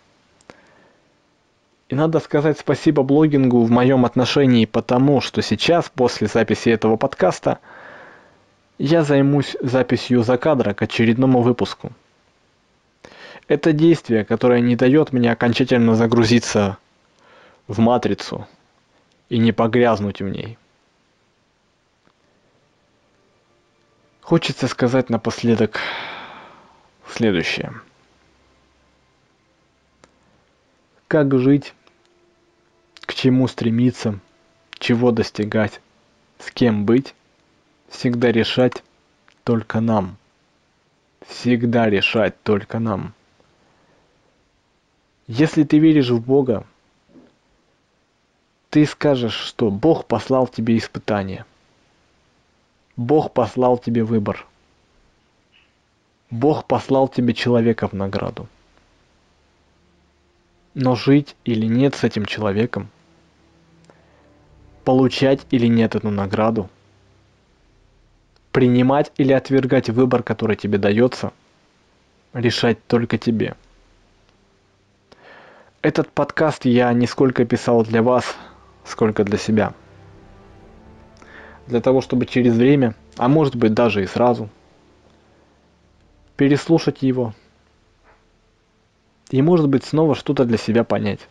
И 1.89 1.95
надо 1.95 2.19
сказать 2.19 2.57
спасибо 2.57 3.03
блогингу 3.03 3.61
в 3.63 3.69
моем 3.69 4.05
отношении, 4.05 4.65
потому 4.65 5.19
что 5.19 5.41
сейчас, 5.41 5.91
после 5.93 6.27
записи 6.27 6.69
этого 6.69 6.95
подкаста, 6.95 7.59
я 8.77 9.03
займусь 9.03 9.57
записью 9.61 10.23
закадра 10.23 10.73
к 10.73 10.81
очередному 10.81 11.41
выпуску. 11.41 11.91
Это 13.47 13.73
действие, 13.73 14.23
которое 14.23 14.61
не 14.61 14.75
дает 14.75 15.11
мне 15.11 15.31
окончательно 15.31 15.95
загрузиться 15.95 16.77
в 17.67 17.79
матрицу 17.79 18.47
и 19.29 19.37
не 19.37 19.51
погрязнуть 19.51 20.21
в 20.21 20.29
ней. 20.29 20.57
Хочется 24.21 24.67
сказать 24.67 25.09
напоследок 25.09 25.79
следующее. 27.07 27.73
Как 31.07 31.37
жить, 31.37 31.73
к 33.01 33.13
чему 33.13 33.47
стремиться, 33.47 34.19
чего 34.77 35.11
достигать, 35.11 35.81
с 36.39 36.51
кем 36.51 36.85
быть, 36.85 37.13
всегда 37.89 38.31
решать 38.31 38.83
только 39.43 39.81
нам. 39.81 40.17
Всегда 41.27 41.89
решать 41.89 42.41
только 42.43 42.79
нам. 42.79 43.13
Если 45.27 45.63
ты 45.63 45.79
веришь 45.79 46.09
в 46.09 46.21
Бога, 46.23 46.65
ты 48.69 48.85
скажешь, 48.85 49.35
что 49.35 49.69
Бог 49.69 50.05
послал 50.05 50.47
тебе 50.47 50.77
испытание. 50.77 51.45
Бог 52.97 53.31
послал 53.31 53.77
тебе 53.77 54.03
выбор. 54.03 54.45
Бог 56.29 56.65
послал 56.65 57.07
тебе 57.07 57.33
человека 57.33 57.87
в 57.87 57.93
награду. 57.93 58.47
Но 60.73 60.95
жить 60.95 61.35
или 61.43 61.65
нет 61.65 61.95
с 61.95 62.03
этим 62.03 62.25
человеком, 62.25 62.89
получать 64.85 65.41
или 65.51 65.67
нет 65.67 65.95
эту 65.95 66.09
награду, 66.09 66.69
принимать 68.51 69.11
или 69.17 69.33
отвергать 69.33 69.89
выбор, 69.89 70.23
который 70.23 70.55
тебе 70.55 70.77
дается, 70.77 71.33
решать 72.33 72.85
только 72.87 73.17
тебе– 73.17 73.55
этот 75.83 76.11
подкаст 76.11 76.65
я 76.65 76.93
не 76.93 77.07
сколько 77.07 77.43
писал 77.43 77.83
для 77.83 78.03
вас, 78.03 78.35
сколько 78.85 79.23
для 79.23 79.39
себя. 79.39 79.73
Для 81.67 81.81
того, 81.81 82.01
чтобы 82.01 82.25
через 82.25 82.55
время, 82.55 82.95
а 83.17 83.27
может 83.27 83.55
быть 83.55 83.73
даже 83.73 84.03
и 84.03 84.07
сразу, 84.07 84.49
переслушать 86.35 87.01
его 87.01 87.33
и 89.31 89.41
может 89.41 89.69
быть 89.69 89.83
снова 89.83 90.15
что-то 90.15 90.45
для 90.45 90.57
себя 90.57 90.83
понять. 90.83 91.27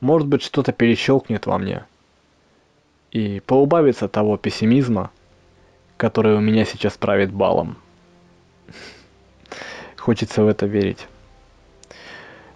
Может 0.00 0.28
быть 0.28 0.42
что-то 0.42 0.72
перещелкнет 0.72 1.46
во 1.46 1.58
мне 1.58 1.84
и 3.10 3.40
поубавится 3.40 4.08
того 4.08 4.36
пессимизма, 4.36 5.10
который 5.96 6.36
у 6.36 6.40
меня 6.40 6.64
сейчас 6.64 6.96
правит 6.96 7.32
балом. 7.32 7.78
Хочется 9.96 10.42
в 10.42 10.48
это 10.48 10.66
верить. 10.66 11.06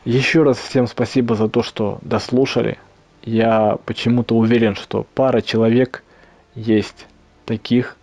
Еще 0.05 0.43
раз 0.43 0.59
всем 0.59 0.87
спасибо 0.87 1.37
за 1.37 1.49
то, 1.49 1.63
что 1.63 1.99
дослушали. 2.03 2.79
Я 3.25 3.79
почему-то 3.85 4.37
уверен, 4.37 4.75
что 4.75 5.07
пара 5.15 5.41
человек 5.41 6.03
есть 6.55 7.07
таких, 7.45 7.97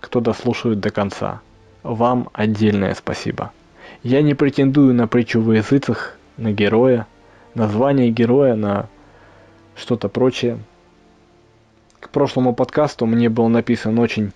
кто 0.00 0.20
дослушает 0.20 0.80
до 0.80 0.90
конца. 0.90 1.40
Вам 1.82 2.28
отдельное 2.32 2.94
спасибо. 2.94 3.52
Я 4.02 4.22
не 4.22 4.34
претендую 4.34 4.94
на 4.94 5.08
притчу 5.08 5.40
в 5.40 5.52
языцах, 5.52 6.16
на 6.36 6.52
героя, 6.52 7.06
на 7.54 7.68
звание 7.68 8.10
героя, 8.10 8.54
на 8.54 8.88
что-то 9.74 10.08
прочее. 10.08 10.58
К 12.00 12.10
прошлому 12.10 12.54
подкасту 12.54 13.06
мне 13.06 13.28
был 13.28 13.48
написан 13.48 13.98
очень 13.98 14.32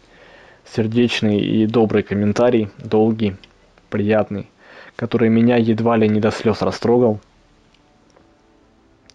сердечный 0.64 1.38
и 1.40 1.66
добрый 1.66 2.02
комментарий, 2.02 2.70
долгий, 2.78 3.36
приятный 3.90 4.48
который 4.96 5.28
меня 5.28 5.56
едва 5.56 5.96
ли 5.96 6.08
не 6.08 6.20
до 6.20 6.30
слез 6.30 6.62
растрогал. 6.62 7.20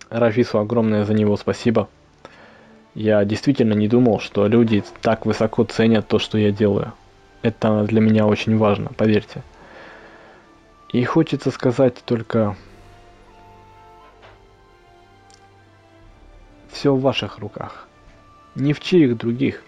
Рафису 0.09 0.59
огромное 0.59 1.03
за 1.03 1.13
него 1.13 1.37
спасибо. 1.37 1.89
Я 2.95 3.23
действительно 3.25 3.73
не 3.73 3.87
думал, 3.87 4.19
что 4.19 4.47
люди 4.47 4.83
так 5.01 5.25
высоко 5.25 5.63
ценят 5.63 6.07
то, 6.07 6.19
что 6.19 6.37
я 6.37 6.51
делаю. 6.51 6.93
Это 7.41 7.83
для 7.83 8.01
меня 8.01 8.25
очень 8.25 8.57
важно, 8.57 8.89
поверьте. 8.95 9.43
И 10.91 11.03
хочется 11.03 11.51
сказать 11.51 11.95
только... 12.05 12.55
Все 16.71 16.93
в 16.93 17.01
ваших 17.01 17.39
руках. 17.39 17.87
Не 18.55 18.73
в 18.73 18.79
чьих 18.79 19.17
других. 19.17 19.63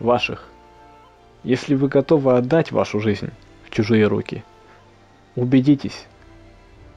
Ваших. 0.00 0.48
Если 1.44 1.74
вы 1.74 1.88
готовы 1.88 2.36
отдать 2.36 2.72
вашу 2.72 3.00
жизнь 3.00 3.30
в 3.64 3.70
чужие 3.70 4.06
руки– 4.06 4.44
Убедитесь, 5.34 6.06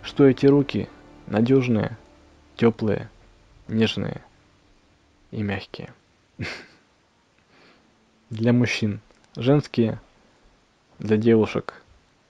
что 0.04 0.26
эти 0.26 0.46
руки 0.46 0.90
надежные, 1.28 1.98
теплые, 2.56 3.10
нежные 3.68 4.22
и 5.32 5.42
мягкие. 5.42 5.94
Для 8.30 8.54
мужчин 8.54 9.02
женские, 9.36 10.00
для 11.00 11.18
девушек 11.18 11.82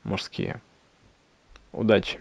мужские. 0.03 0.61
Удачи! 1.71 2.19